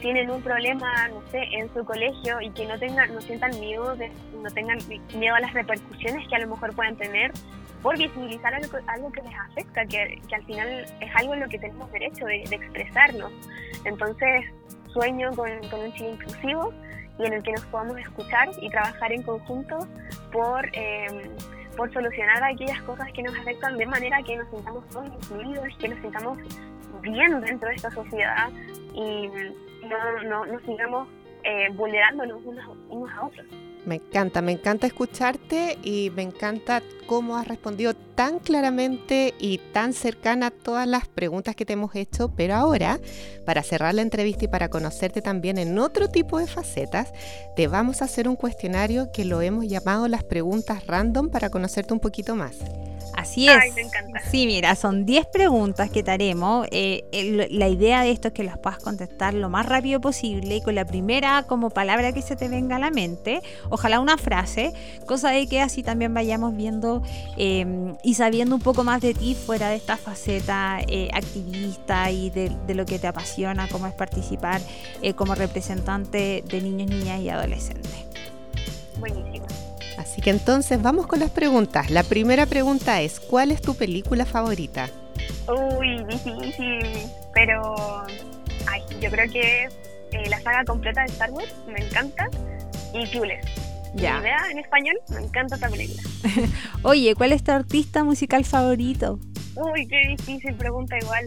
tienen 0.00 0.30
un 0.30 0.42
problema, 0.42 1.08
no 1.08 1.22
sé, 1.30 1.42
en 1.52 1.72
su 1.72 1.84
colegio 1.84 2.40
y 2.40 2.50
que 2.50 2.66
no 2.66 2.78
tengan, 2.78 3.14
no 3.14 3.20
sientan 3.20 3.58
miedo, 3.60 3.94
de, 3.96 4.10
no 4.42 4.50
tengan 4.50 4.78
miedo 5.14 5.34
a 5.34 5.40
las 5.40 5.52
repercusiones 5.52 6.26
que 6.28 6.36
a 6.36 6.40
lo 6.40 6.48
mejor 6.48 6.74
puedan 6.74 6.96
tener 6.96 7.32
por 7.82 7.96
visibilizar 7.96 8.54
algo, 8.54 8.78
algo 8.86 9.12
que 9.12 9.22
les 9.22 9.34
afecta, 9.34 9.86
que, 9.86 10.20
que, 10.28 10.34
al 10.34 10.44
final 10.44 10.68
es 11.00 11.16
algo 11.16 11.34
en 11.34 11.40
lo 11.40 11.48
que 11.48 11.58
tenemos 11.58 11.90
derecho 11.92 12.26
de, 12.26 12.42
expresarnos. 12.42 13.32
Entonces, 13.84 14.44
sueño 14.92 15.30
con, 15.34 15.50
con, 15.70 15.80
un 15.80 15.92
Chile 15.94 16.10
inclusivo 16.10 16.74
y 17.18 17.26
en 17.26 17.34
el 17.34 17.42
que 17.42 17.52
nos 17.52 17.64
podamos 17.66 17.98
escuchar 17.98 18.50
y 18.60 18.68
trabajar 18.70 19.12
en 19.12 19.22
conjunto 19.22 19.78
por, 20.32 20.68
em, 20.72 21.22
por 21.76 21.92
solucionar 21.92 22.42
aquellas 22.42 22.80
cosas 22.82 23.10
que 23.12 23.22
nos 23.22 23.38
afectan 23.38 23.76
de 23.78 23.86
manera 23.86 24.22
que 24.22 24.36
nos 24.36 24.48
sintamos 24.50 24.86
todos 24.88 25.08
incluidos, 25.08 25.68
que 25.78 25.88
nos 25.88 26.00
sintamos 26.00 26.38
bien 27.02 27.40
dentro 27.40 27.68
de 27.68 27.74
esta 27.76 27.90
sociedad 27.90 28.50
y 28.92 29.28
no, 29.88 30.22
no, 30.24 30.46
no 30.46 30.60
sigamos 30.60 31.08
eh, 31.44 31.68
vulnerándonos 31.74 32.40
unos, 32.44 32.64
unos 32.88 33.10
a 33.12 33.26
otros. 33.26 33.46
Me 33.86 33.96
encanta, 33.96 34.42
me 34.42 34.52
encanta 34.52 34.86
escucharte 34.86 35.78
y 35.82 36.10
me 36.10 36.22
encanta 36.22 36.82
cómo 37.06 37.36
has 37.36 37.48
respondido 37.48 37.94
tan 38.20 38.38
claramente 38.38 39.32
y 39.38 39.56
tan 39.72 39.94
cercana 39.94 40.48
a 40.48 40.50
todas 40.50 40.86
las 40.86 41.08
preguntas 41.08 41.56
que 41.56 41.64
te 41.64 41.72
hemos 41.72 41.96
hecho. 41.96 42.34
Pero 42.36 42.54
ahora, 42.54 43.00
para 43.46 43.62
cerrar 43.62 43.94
la 43.94 44.02
entrevista 44.02 44.44
y 44.44 44.48
para 44.48 44.68
conocerte 44.68 45.22
también 45.22 45.56
en 45.56 45.78
otro 45.78 46.10
tipo 46.10 46.38
de 46.38 46.46
facetas, 46.46 47.14
te 47.56 47.66
vamos 47.66 48.02
a 48.02 48.04
hacer 48.04 48.28
un 48.28 48.36
cuestionario 48.36 49.10
que 49.10 49.24
lo 49.24 49.40
hemos 49.40 49.66
llamado 49.68 50.06
las 50.06 50.22
preguntas 50.22 50.86
random 50.86 51.30
para 51.30 51.48
conocerte 51.48 51.94
un 51.94 52.00
poquito 52.00 52.36
más. 52.36 52.58
Así 53.14 53.48
es. 53.48 53.58
Sí, 54.30 54.46
mira, 54.46 54.74
son 54.76 55.04
10 55.04 55.26
preguntas 55.26 55.90
que 55.90 56.02
te 56.02 56.10
haremos. 56.10 56.66
Eh, 56.70 57.48
la 57.50 57.68
idea 57.68 58.02
de 58.02 58.10
esto 58.10 58.28
es 58.28 58.34
que 58.34 58.44
las 58.44 58.58
puedas 58.58 58.78
contestar 58.78 59.34
lo 59.34 59.48
más 59.48 59.66
rápido 59.66 60.00
posible 60.00 60.56
y 60.56 60.62
con 60.62 60.74
la 60.74 60.84
primera 60.84 61.44
como 61.46 61.70
palabra 61.70 62.12
que 62.12 62.22
se 62.22 62.36
te 62.36 62.48
venga 62.48 62.76
a 62.76 62.78
la 62.78 62.90
mente, 62.90 63.42
ojalá 63.68 64.00
una 64.00 64.16
frase, 64.16 64.72
cosa 65.06 65.30
de 65.30 65.46
que 65.46 65.60
así 65.60 65.82
también 65.82 66.14
vayamos 66.14 66.56
viendo 66.56 67.02
y 67.36 68.09
sabiendo 68.14 68.54
un 68.54 68.62
poco 68.62 68.84
más 68.84 69.00
de 69.00 69.14
ti 69.14 69.34
fuera 69.34 69.68
de 69.68 69.76
esta 69.76 69.96
faceta 69.96 70.80
eh, 70.88 71.10
activista 71.12 72.10
y 72.10 72.30
de, 72.30 72.50
lo 72.74 72.86
que 72.86 72.98
te 72.98 73.06
apasiona, 73.06 73.68
cómo 73.68 73.86
es 73.86 73.94
participar 73.94 74.60
eh, 75.02 75.14
como 75.14 75.34
representante 75.34 76.42
de 76.46 76.60
niños, 76.60 76.90
niñas 76.90 77.20
y 77.20 77.28
adolescentes. 77.28 77.90
Buenísimo. 78.98 79.46
Así 79.98 80.22
que 80.22 80.30
entonces 80.30 80.80
vamos 80.80 81.06
con 81.06 81.20
las 81.20 81.30
preguntas. 81.30 81.90
La 81.90 82.02
primera 82.02 82.46
pregunta 82.46 83.00
es, 83.02 83.20
¿cuál 83.20 83.50
es 83.50 83.60
tu 83.60 83.74
película 83.74 84.24
favorita? 84.24 84.88
Uy, 85.46 86.02
difícil, 86.04 87.10
pero 87.34 87.74
ay, 88.66 88.82
yo 89.00 89.10
creo 89.10 89.30
que 89.30 89.64
eh, 89.64 90.28
la 90.28 90.40
saga 90.40 90.64
completa 90.64 91.02
de 91.02 91.08
Star 91.08 91.30
Wars 91.30 91.54
me 91.66 91.84
encanta 91.84 92.28
y 92.94 93.06
Clueless. 93.08 93.69
Ya. 93.94 94.20
idea 94.20 94.38
en 94.50 94.58
español, 94.58 94.96
me 95.08 95.20
encanta 95.20 95.56
esta 95.56 95.68
película. 95.68 96.02
Oye, 96.82 97.14
¿cuál 97.14 97.32
es 97.32 97.42
tu 97.42 97.52
artista 97.52 98.04
musical 98.04 98.44
favorito? 98.44 99.18
Uy, 99.56 99.86
qué 99.86 100.00
difícil 100.16 100.54
pregunta 100.54 100.96
igual. 100.98 101.26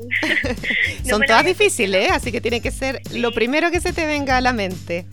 Son 1.09 1.21
todas 1.21 1.45
difíciles, 1.45 2.07
¿eh? 2.07 2.11
así 2.11 2.31
que 2.31 2.41
tiene 2.41 2.61
que 2.61 2.71
ser 2.71 3.01
lo 3.13 3.31
primero 3.31 3.69
que 3.69 3.81
se 3.81 3.93
te 3.93 4.05
venga 4.05 4.37
a 4.37 4.41
la 4.41 4.53
mente. 4.53 5.05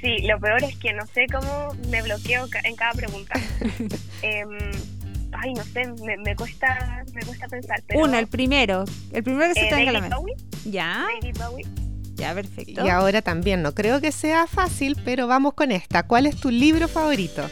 Sí, 0.00 0.18
lo 0.26 0.38
peor 0.38 0.62
es 0.62 0.76
que 0.76 0.92
no 0.92 1.06
sé 1.06 1.26
cómo 1.32 1.74
me 1.90 2.02
bloqueo 2.02 2.46
en 2.64 2.76
cada 2.76 2.92
pregunta. 2.92 3.34
Em, 4.22 4.48
ay, 5.32 5.52
no 5.54 5.62
sé, 5.64 5.86
me, 6.24 6.34
cuesta, 6.36 7.04
me 7.12 7.22
cuesta 7.22 7.46
pensar. 7.48 7.82
Uno, 7.94 8.18
el 8.18 8.26
primero. 8.26 8.84
El 9.12 9.22
primero 9.22 9.52
que 9.52 9.60
se 9.60 9.66
eh, 9.66 9.70
te 9.70 9.76
venga 9.76 9.90
a 9.90 9.92
la 9.92 10.00
mente. 10.00 10.16
Ya. 10.64 11.06
Ya, 12.16 12.34
perfecto. 12.34 12.84
Y 12.84 12.88
ahora 12.88 13.22
también, 13.22 13.62
no 13.62 13.74
creo 13.74 14.00
que 14.00 14.10
sea 14.10 14.46
fácil, 14.46 14.96
pero 15.04 15.26
vamos 15.26 15.54
con 15.54 15.70
esta. 15.70 16.02
¿Cuál 16.02 16.26
es 16.26 16.36
tu 16.36 16.50
libro 16.50 16.88
favorito? 16.88 17.48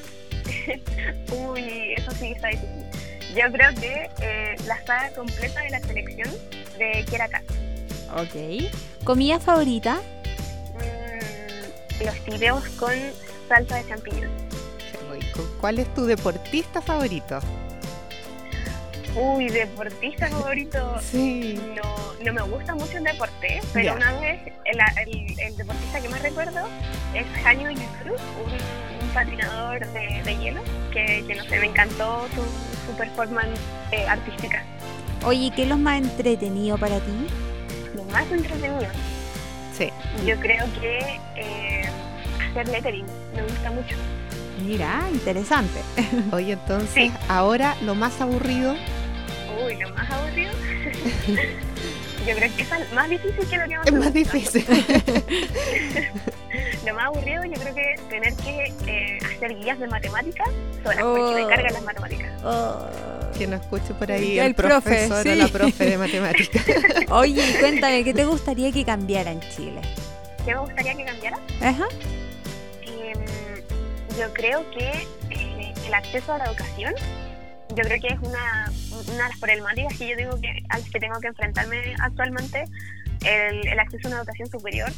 Uy, 1.51 1.95
eso 1.97 2.11
sí 2.13 2.33
está 2.33 2.49
difícil. 2.49 2.85
Yo 3.35 3.53
creo 3.53 3.75
que 3.75 4.11
eh, 4.23 4.57
la 4.67 4.77
saga 4.87 5.11
completa 5.15 5.61
de 5.61 5.71
la 5.71 5.81
selección 5.81 6.33
de 6.79 7.05
Kiera 7.09 7.29
Ok. 8.17 9.05
¿Comida 9.05 9.39
favorita? 9.41 10.01
los 12.05 12.15
fideos 12.21 12.65
con 12.71 12.93
salsa 13.49 13.77
de 13.77 13.89
champiñón. 13.89 14.31
¿Cuál 15.61 15.79
es 15.79 15.93
tu 15.95 16.05
deportista 16.05 16.83
favorito? 16.83 17.39
Uy, 19.17 19.49
deportista 19.49 20.29
favorito. 20.29 20.99
Sí. 21.01 21.61
No, 21.77 22.15
no 22.25 22.33
me 22.33 22.43
gusta 22.43 22.75
mucho 22.75 22.99
el 22.99 23.05
deporte, 23.05 23.61
pero 23.73 23.95
una 23.95 24.13
vez 24.19 24.41
el, 24.65 25.57
deportista 25.57 26.01
que 26.01 26.09
más 26.09 26.23
recuerdo 26.23 26.67
es 27.15 27.25
Hanyo 27.47 27.71
Yusuru, 27.71 28.15
un, 28.15 29.05
un 29.07 29.15
patinador 29.15 29.87
de, 29.93 30.37
hielo, 30.37 30.63
que, 30.93 31.23
no 31.37 31.45
sé, 31.45 31.61
me 31.61 31.67
encantó 31.67 32.27
su, 32.35 32.97
performance 32.97 33.59
eh, 33.93 34.07
artística. 34.07 34.63
Oye, 35.25 35.51
¿qué 35.55 35.63
es 35.63 35.69
lo 35.69 35.79
más 35.79 36.03
entretenido 36.03 36.77
para 36.77 36.99
ti? 36.99 37.27
Lo 37.95 38.05
más 38.05 38.31
entretenido. 38.31 38.91
Sí. 39.77 39.91
Yo 40.27 40.39
creo 40.39 40.67
que 40.81 40.99
eh, 41.37 41.85
hacer 42.51 42.69
lettering 42.69 43.07
me 43.35 43.43
gusta 43.43 43.71
mucho. 43.71 43.97
Mira, 44.65 45.03
interesante. 45.13 45.81
Oye, 46.33 46.53
entonces, 46.53 47.13
ahora 47.29 47.77
lo 47.83 47.95
más 47.95 48.21
aburrido. 48.21 48.75
Uy, 49.75 49.81
lo 49.81 49.89
más 49.91 50.11
aburrido. 50.11 50.53
yo 52.27 52.35
creo 52.37 52.57
que 52.57 52.63
es 52.63 52.93
más 52.93 53.11
difícil 53.11 53.49
que 53.49 53.59
lo 53.59 53.65
que 53.67 53.75
hemos 53.75 53.87
Es 53.87 53.93
más 53.93 54.13
difícil. 54.13 54.67
lo 56.87 56.95
más 56.95 57.05
aburrido 57.07 57.45
yo 57.45 57.61
creo 57.61 57.75
que 57.75 57.93
es 57.93 58.09
tener 58.09 58.35
que 58.37 58.73
eh, 58.87 59.19
hacer 59.25 59.57
guías 59.57 59.79
de 59.79 59.87
matemáticas 59.89 60.49
solas, 60.83 61.03
porque 61.03 61.35
me 61.35 61.49
cargan 61.49 61.73
las 61.73 61.83
matemáticas. 61.83 62.45
Oh. 62.45 62.87
Que 63.37 63.47
no 63.47 63.57
escuche 63.57 63.95
por 63.95 64.13
ahí 64.13 64.39
el, 64.39 64.55
profesor 64.55 65.27
o 65.27 65.35
la 65.35 65.49
profe 65.49 65.87
de 65.87 65.99
matemáticas. 65.99 66.63
Oye, 67.11 67.57
cuéntame, 67.59 68.05
¿qué 68.05 68.15
te 68.15 68.25
gustaría 68.25 68.71
que 68.71 68.85
cambiara 68.85 69.33
en 69.33 69.41
Chile? 69.41 69.81
¿Qué 70.45 70.55
me 70.55 70.61
gustaría 70.61 70.95
que 70.95 71.05
cambiara? 71.05 71.39
Ajá. 71.61 71.89
Em, 72.83 73.19
yo 74.19 74.33
creo 74.33 74.65
que 74.71 75.07
eh, 75.31 75.75
el 75.87 75.95
acceso 75.95 76.33
a 76.33 76.39
la 76.39 76.45
educación 76.45 76.95
yo 77.71 77.83
creo 77.83 78.01
que 78.01 78.09
es 78.09 78.21
una, 78.21 78.73
una 79.09 79.25
de 79.25 79.29
las 79.31 79.39
problemáticas 79.39 79.99
que 79.99 80.09
yo 80.11 80.17
digo 80.17 80.41
que, 80.41 80.63
a 80.69 80.79
las 80.79 80.91
que 80.91 80.99
tengo 80.99 81.19
que 81.21 81.29
enfrentarme 81.29 81.95
actualmente, 82.01 82.65
el, 83.25 83.67
el 83.67 83.79
acceso 83.79 84.09
a 84.09 84.11
una 84.11 84.19
educación 84.19 84.49
superior 84.51 84.91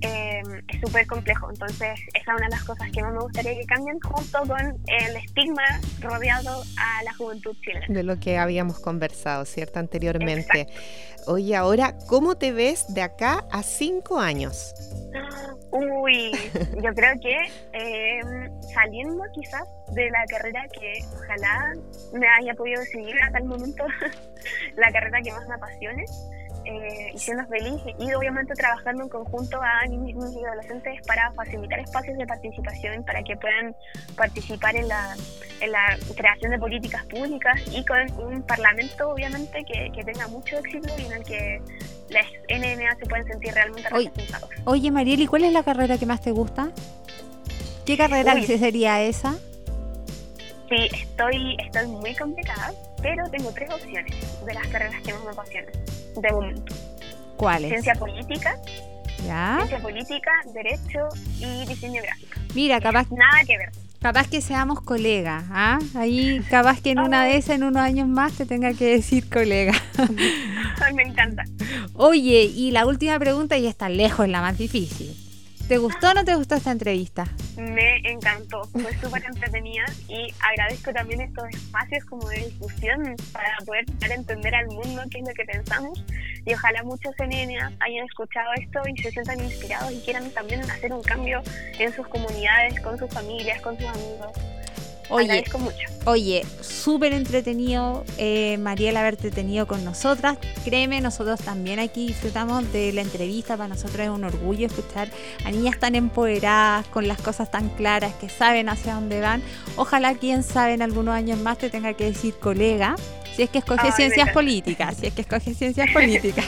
eh, 0.00 0.42
es 0.68 0.80
súper 0.80 1.06
complejo. 1.06 1.50
Entonces, 1.50 1.98
esa 2.14 2.32
es 2.32 2.36
una 2.36 2.46
de 2.46 2.50
las 2.50 2.64
cosas 2.64 2.90
que 2.92 3.02
más 3.02 3.12
me 3.12 3.20
gustaría 3.20 3.54
que 3.54 3.66
cambien 3.66 3.98
junto 4.00 4.40
con 4.40 4.60
el 4.60 5.16
estigma 5.16 5.62
rodeado 6.00 6.62
a 6.76 7.02
la 7.02 7.14
juventud 7.14 7.56
chilena. 7.62 7.86
De 7.88 8.02
lo 8.02 8.18
que 8.20 8.38
habíamos 8.38 8.78
conversado, 8.78 9.44
¿cierto? 9.44 9.78
Anteriormente. 9.78 10.68
Oye, 11.26 11.56
ahora, 11.56 11.96
¿cómo 12.06 12.36
te 12.36 12.52
ves 12.52 12.86
de 12.94 13.02
acá 13.02 13.44
a 13.50 13.62
cinco 13.62 14.18
años? 14.18 14.72
Uy, 15.70 16.32
yo 16.82 16.94
creo 16.94 17.14
que 17.20 17.36
eh, 17.72 18.20
saliendo 18.72 19.22
quizás 19.32 19.68
de 19.92 20.10
la 20.10 20.24
carrera 20.26 20.66
que 20.72 20.98
ojalá 21.14 21.74
me 22.12 22.26
haya 22.28 22.54
podido 22.54 22.80
decidir 22.80 23.14
hasta 23.22 23.38
el 23.38 23.44
momento, 23.44 23.84
la 24.76 24.92
carrera 24.92 25.20
que 25.22 25.32
más 25.32 25.46
me 25.48 25.54
apasione, 25.54 26.04
eh, 26.64 27.12
y 27.14 27.18
siendo 27.18 27.46
feliz 27.46 27.80
y 27.98 28.12
obviamente 28.12 28.52
trabajando 28.52 29.04
en 29.04 29.08
conjunto 29.08 29.58
a 29.62 29.86
niños 29.86 30.34
y 30.34 30.44
adolescentes 30.44 31.00
para 31.06 31.32
facilitar 31.32 31.78
espacios 31.80 32.18
de 32.18 32.26
participación 32.26 33.04
para 33.04 33.22
que 33.22 33.36
puedan 33.36 33.74
participar 34.16 34.76
en 34.76 34.86
la, 34.88 35.16
en 35.60 35.72
la 35.72 35.96
creación 36.14 36.50
de 36.50 36.58
políticas 36.58 37.06
públicas 37.06 37.58
y 37.72 37.82
con 37.86 37.98
un 38.20 38.42
parlamento 38.42 39.08
obviamente 39.08 39.64
que, 39.64 39.90
que 39.94 40.04
tenga 40.04 40.28
mucho 40.28 40.58
éxito 40.58 40.92
y 40.98 41.06
en 41.06 41.12
el 41.12 41.24
que 41.24 41.62
las 42.10 42.26
NNA 42.48 42.96
se 42.98 43.06
pueden 43.06 43.26
sentir 43.26 43.52
realmente 43.52 43.88
representados. 43.88 44.50
Oye, 44.64 44.90
Mariel, 44.90 45.22
¿y 45.22 45.26
cuál 45.26 45.44
es 45.44 45.52
la 45.52 45.62
carrera 45.62 45.98
que 45.98 46.06
más 46.06 46.20
te 46.20 46.30
gusta? 46.30 46.70
¿Qué 47.84 47.96
carrera 47.96 48.34
sería 48.42 49.02
esa? 49.02 49.36
Sí, 50.68 50.88
estoy, 50.92 51.56
estoy 51.58 51.86
muy 51.86 52.14
complicada, 52.14 52.72
pero 53.00 53.28
tengo 53.30 53.50
tres 53.52 53.70
opciones 53.70 54.14
de 54.44 54.54
las 54.54 54.66
carreras 54.66 55.00
que 55.02 55.14
más 55.14 55.24
me 55.24 55.30
apasionan 55.30 55.72
de 56.16 56.32
momento. 56.32 56.74
¿Cuáles? 57.36 57.70
Ciencia 57.70 57.94
política, 57.94 58.58
¿Ya? 59.26 59.56
ciencia 59.58 59.78
política, 59.80 60.30
derecho 60.52 61.08
y 61.38 61.66
diseño 61.66 62.02
gráfico. 62.02 62.40
Mira, 62.54 62.80
capaz. 62.80 63.10
Nada 63.10 63.44
que 63.46 63.56
ver. 63.56 63.70
Capaz 64.00 64.28
que 64.28 64.40
seamos 64.40 64.80
colegas, 64.80 65.44
¿ah? 65.50 65.78
Ahí 65.96 66.40
capaz 66.50 66.80
que 66.80 66.90
en 66.90 67.00
una 67.00 67.24
de 67.24 67.36
esas, 67.36 67.56
en 67.56 67.64
unos 67.64 67.82
años 67.82 68.06
más, 68.06 68.32
te 68.32 68.46
tenga 68.46 68.72
que 68.72 68.86
decir 68.86 69.28
colega. 69.28 69.72
Me 70.94 71.02
encanta. 71.02 71.44
Oye, 71.94 72.44
y 72.44 72.70
la 72.70 72.86
última 72.86 73.18
pregunta, 73.18 73.56
y 73.58 73.66
está 73.66 73.88
lejos, 73.88 74.28
la 74.28 74.40
más 74.40 74.58
difícil. 74.58 75.14
¿Te 75.68 75.76
gustó 75.76 76.08
o 76.08 76.14
no 76.14 76.24
te 76.24 76.34
gustó 76.34 76.54
esta 76.54 76.70
entrevista? 76.70 77.26
Me 77.58 77.98
encantó, 78.10 78.64
fue 78.72 78.90
súper 79.02 79.22
entretenida 79.22 79.84
y 80.08 80.32
agradezco 80.40 80.94
también 80.94 81.20
estos 81.20 81.44
espacios 81.50 82.06
como 82.06 82.26
de 82.30 82.38
discusión 82.38 83.14
para 83.32 83.54
poder 83.66 83.84
dar 83.98 84.12
a 84.12 84.14
entender 84.14 84.54
al 84.54 84.66
mundo 84.68 85.02
qué 85.10 85.18
es 85.18 85.28
lo 85.28 85.34
que 85.34 85.44
pensamos 85.44 86.02
y 86.46 86.54
ojalá 86.54 86.82
muchos 86.84 87.12
NNA 87.18 87.72
hayan 87.80 88.06
escuchado 88.06 88.48
esto 88.58 88.80
y 88.88 89.02
se 89.02 89.10
sientan 89.10 89.44
inspirados 89.44 89.92
y 89.92 90.00
quieran 90.00 90.30
también 90.30 90.62
hacer 90.62 90.90
un 90.90 91.02
cambio 91.02 91.42
en 91.78 91.92
sus 91.92 92.08
comunidades, 92.08 92.80
con 92.80 92.98
sus 92.98 93.10
familias, 93.12 93.60
con 93.60 93.76
sus 93.76 93.88
amigos. 93.88 94.32
Oye, 95.10 95.44
Oye, 96.04 96.42
súper 96.62 97.12
entretenido, 97.12 98.04
eh, 98.16 98.56
Mariela, 98.56 99.00
haberte 99.00 99.30
tenido 99.30 99.66
con 99.66 99.84
nosotras. 99.84 100.38
Créeme, 100.64 101.02
nosotros 101.02 101.40
también 101.40 101.78
aquí 101.80 102.06
disfrutamos 102.06 102.72
de 102.72 102.94
la 102.94 103.02
entrevista. 103.02 103.58
Para 103.58 103.68
nosotros 103.68 104.00
es 104.00 104.08
un 104.08 104.24
orgullo 104.24 104.66
escuchar 104.68 105.10
a 105.44 105.50
niñas 105.50 105.78
tan 105.78 105.94
empoderadas, 105.94 106.86
con 106.86 107.08
las 107.08 107.20
cosas 107.20 107.50
tan 107.50 107.68
claras, 107.68 108.14
que 108.14 108.30
saben 108.30 108.70
hacia 108.70 108.94
dónde 108.94 109.20
van. 109.20 109.42
Ojalá, 109.76 110.14
quién 110.14 110.42
sabe, 110.42 110.72
en 110.72 110.82
algunos 110.82 111.14
años 111.14 111.38
más 111.40 111.58
te 111.58 111.68
tenga 111.68 111.92
que 111.92 112.04
decir 112.04 112.34
colega 112.34 112.96
si 113.38 113.44
es 113.44 113.50
que 113.50 113.58
escoges 113.58 113.94
ciencias 113.94 114.30
políticas, 114.30 114.96
si 114.96 115.06
es 115.06 115.12
que 115.12 115.20
escoges 115.20 115.56
ciencias 115.56 115.88
políticas. 115.92 116.44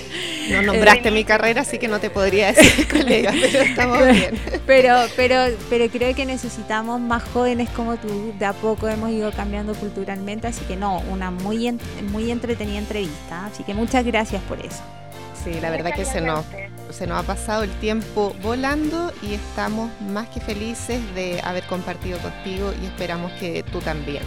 No 0.51 0.61
nombraste 0.61 1.13
mi 1.13 1.23
carrera, 1.23 1.61
así 1.61 1.79
que 1.79 1.87
no 1.87 2.01
te 2.01 2.11
podría 2.11 2.49
decir 2.49 2.89
colega, 2.91 3.33
pero 3.41 3.63
estamos 3.63 4.05
bien. 4.09 4.37
Pero, 4.67 4.97
pero, 5.15 5.37
pero 5.69 5.89
creo 5.89 6.13
que 6.17 6.27
necesitamos 6.27 7.01
más 7.01 7.23
jóvenes 7.23 7.71
como 7.71 7.97
tú. 7.97 8.35
De 8.41 8.45
a 8.45 8.53
poco 8.55 8.89
hemos 8.89 9.11
ido 9.11 9.31
cambiando 9.31 9.73
culturalmente, 9.75 10.49
así 10.49 10.65
que 10.65 10.75
no, 10.75 10.99
una 11.03 11.31
muy, 11.31 11.79
muy 12.11 12.33
entretenida 12.33 12.81
entrevista. 12.81 13.47
Así 13.47 13.63
que 13.63 13.73
muchas 13.73 14.05
gracias 14.05 14.43
por 14.43 14.59
eso. 14.59 14.83
Sí, 15.45 15.61
la 15.61 15.71
verdad 15.71 15.93
que 15.95 16.05
se 16.05 16.21
nos, 16.21 16.45
se 16.91 17.07
nos 17.07 17.21
ha 17.21 17.23
pasado 17.23 17.63
el 17.63 17.71
tiempo 17.79 18.35
volando 18.43 19.13
y 19.23 19.35
estamos 19.35 19.93
más 20.01 20.29
que 20.31 20.41
felices 20.41 21.01
de 21.15 21.41
haber 21.45 21.63
compartido 21.69 22.19
contigo 22.19 22.73
y 22.83 22.87
esperamos 22.87 23.31
que 23.39 23.63
tú 23.63 23.79
también. 23.79 24.25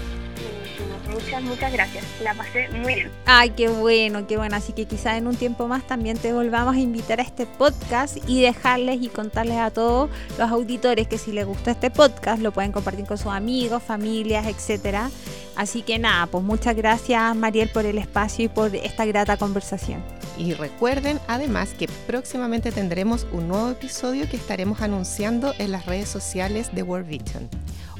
Muchas, 1.13 1.43
muchas 1.43 1.71
gracias. 1.71 2.03
La 2.21 2.33
pasé 2.33 2.69
muy 2.69 2.95
bien. 2.95 3.11
Ay, 3.25 3.51
qué 3.51 3.67
bueno, 3.69 4.25
qué 4.27 4.37
bueno. 4.37 4.55
Así 4.55 4.73
que 4.73 4.85
quizás 4.85 5.17
en 5.17 5.27
un 5.27 5.35
tiempo 5.35 5.67
más 5.67 5.85
también 5.85 6.17
te 6.17 6.33
volvamos 6.33 6.75
a 6.75 6.79
invitar 6.79 7.19
a 7.19 7.23
este 7.23 7.45
podcast 7.45 8.17
y 8.27 8.41
dejarles 8.41 9.01
y 9.01 9.09
contarles 9.09 9.57
a 9.57 9.71
todos 9.71 10.09
los 10.37 10.49
auditores 10.49 11.07
que 11.07 11.17
si 11.17 11.31
les 11.31 11.45
gusta 11.45 11.71
este 11.71 11.91
podcast 11.91 12.41
lo 12.41 12.51
pueden 12.51 12.71
compartir 12.71 13.05
con 13.05 13.17
sus 13.17 13.31
amigos, 13.31 13.83
familias, 13.83 14.47
etcétera. 14.47 15.09
Así 15.55 15.83
que 15.83 15.99
nada, 15.99 16.25
pues 16.27 16.43
muchas 16.43 16.75
gracias 16.75 17.35
Mariel 17.35 17.69
por 17.69 17.85
el 17.85 17.97
espacio 17.97 18.45
y 18.45 18.47
por 18.47 18.75
esta 18.75 19.05
grata 19.05 19.37
conversación. 19.37 20.03
Y 20.37 20.53
recuerden 20.53 21.19
además 21.27 21.75
que 21.77 21.87
próximamente 22.07 22.71
tendremos 22.71 23.27
un 23.31 23.47
nuevo 23.47 23.69
episodio 23.69 24.27
que 24.27 24.37
estaremos 24.37 24.81
anunciando 24.81 25.53
en 25.59 25.71
las 25.71 25.85
redes 25.85 26.09
sociales 26.09 26.73
de 26.73 26.81
World 26.81 27.07
Vision. 27.07 27.49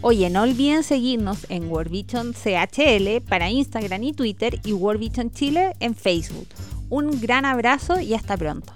Oye, 0.06 0.30
no 0.30 0.42
olviden 0.42 0.84
seguirnos 0.84 1.50
en 1.50 1.72
World 1.72 2.06
CHL 2.34 3.22
para 3.26 3.50
Instagram 3.50 4.04
y 4.04 4.12
Twitter 4.12 4.60
y 4.66 4.74
World 4.74 5.32
Chile 5.32 5.76
en 5.80 5.96
Facebook. 5.96 6.46
Un 6.90 7.22
gran 7.22 7.46
abrazo 7.46 8.02
y 8.02 8.14
hasta 8.14 8.36
pronto. 8.36 8.74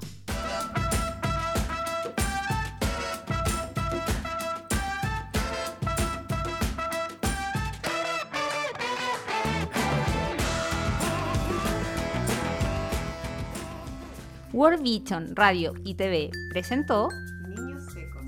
World 14.53 14.81
Vision 14.81 15.35
Radio 15.35 15.73
y 15.83 15.95
TV 15.95 16.31
presentó 16.51 17.09
Niños 17.49 17.83
Secos. 17.91 18.23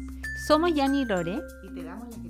Somos 0.45 0.73
Yanni 0.73 1.05
Lore 1.05 1.39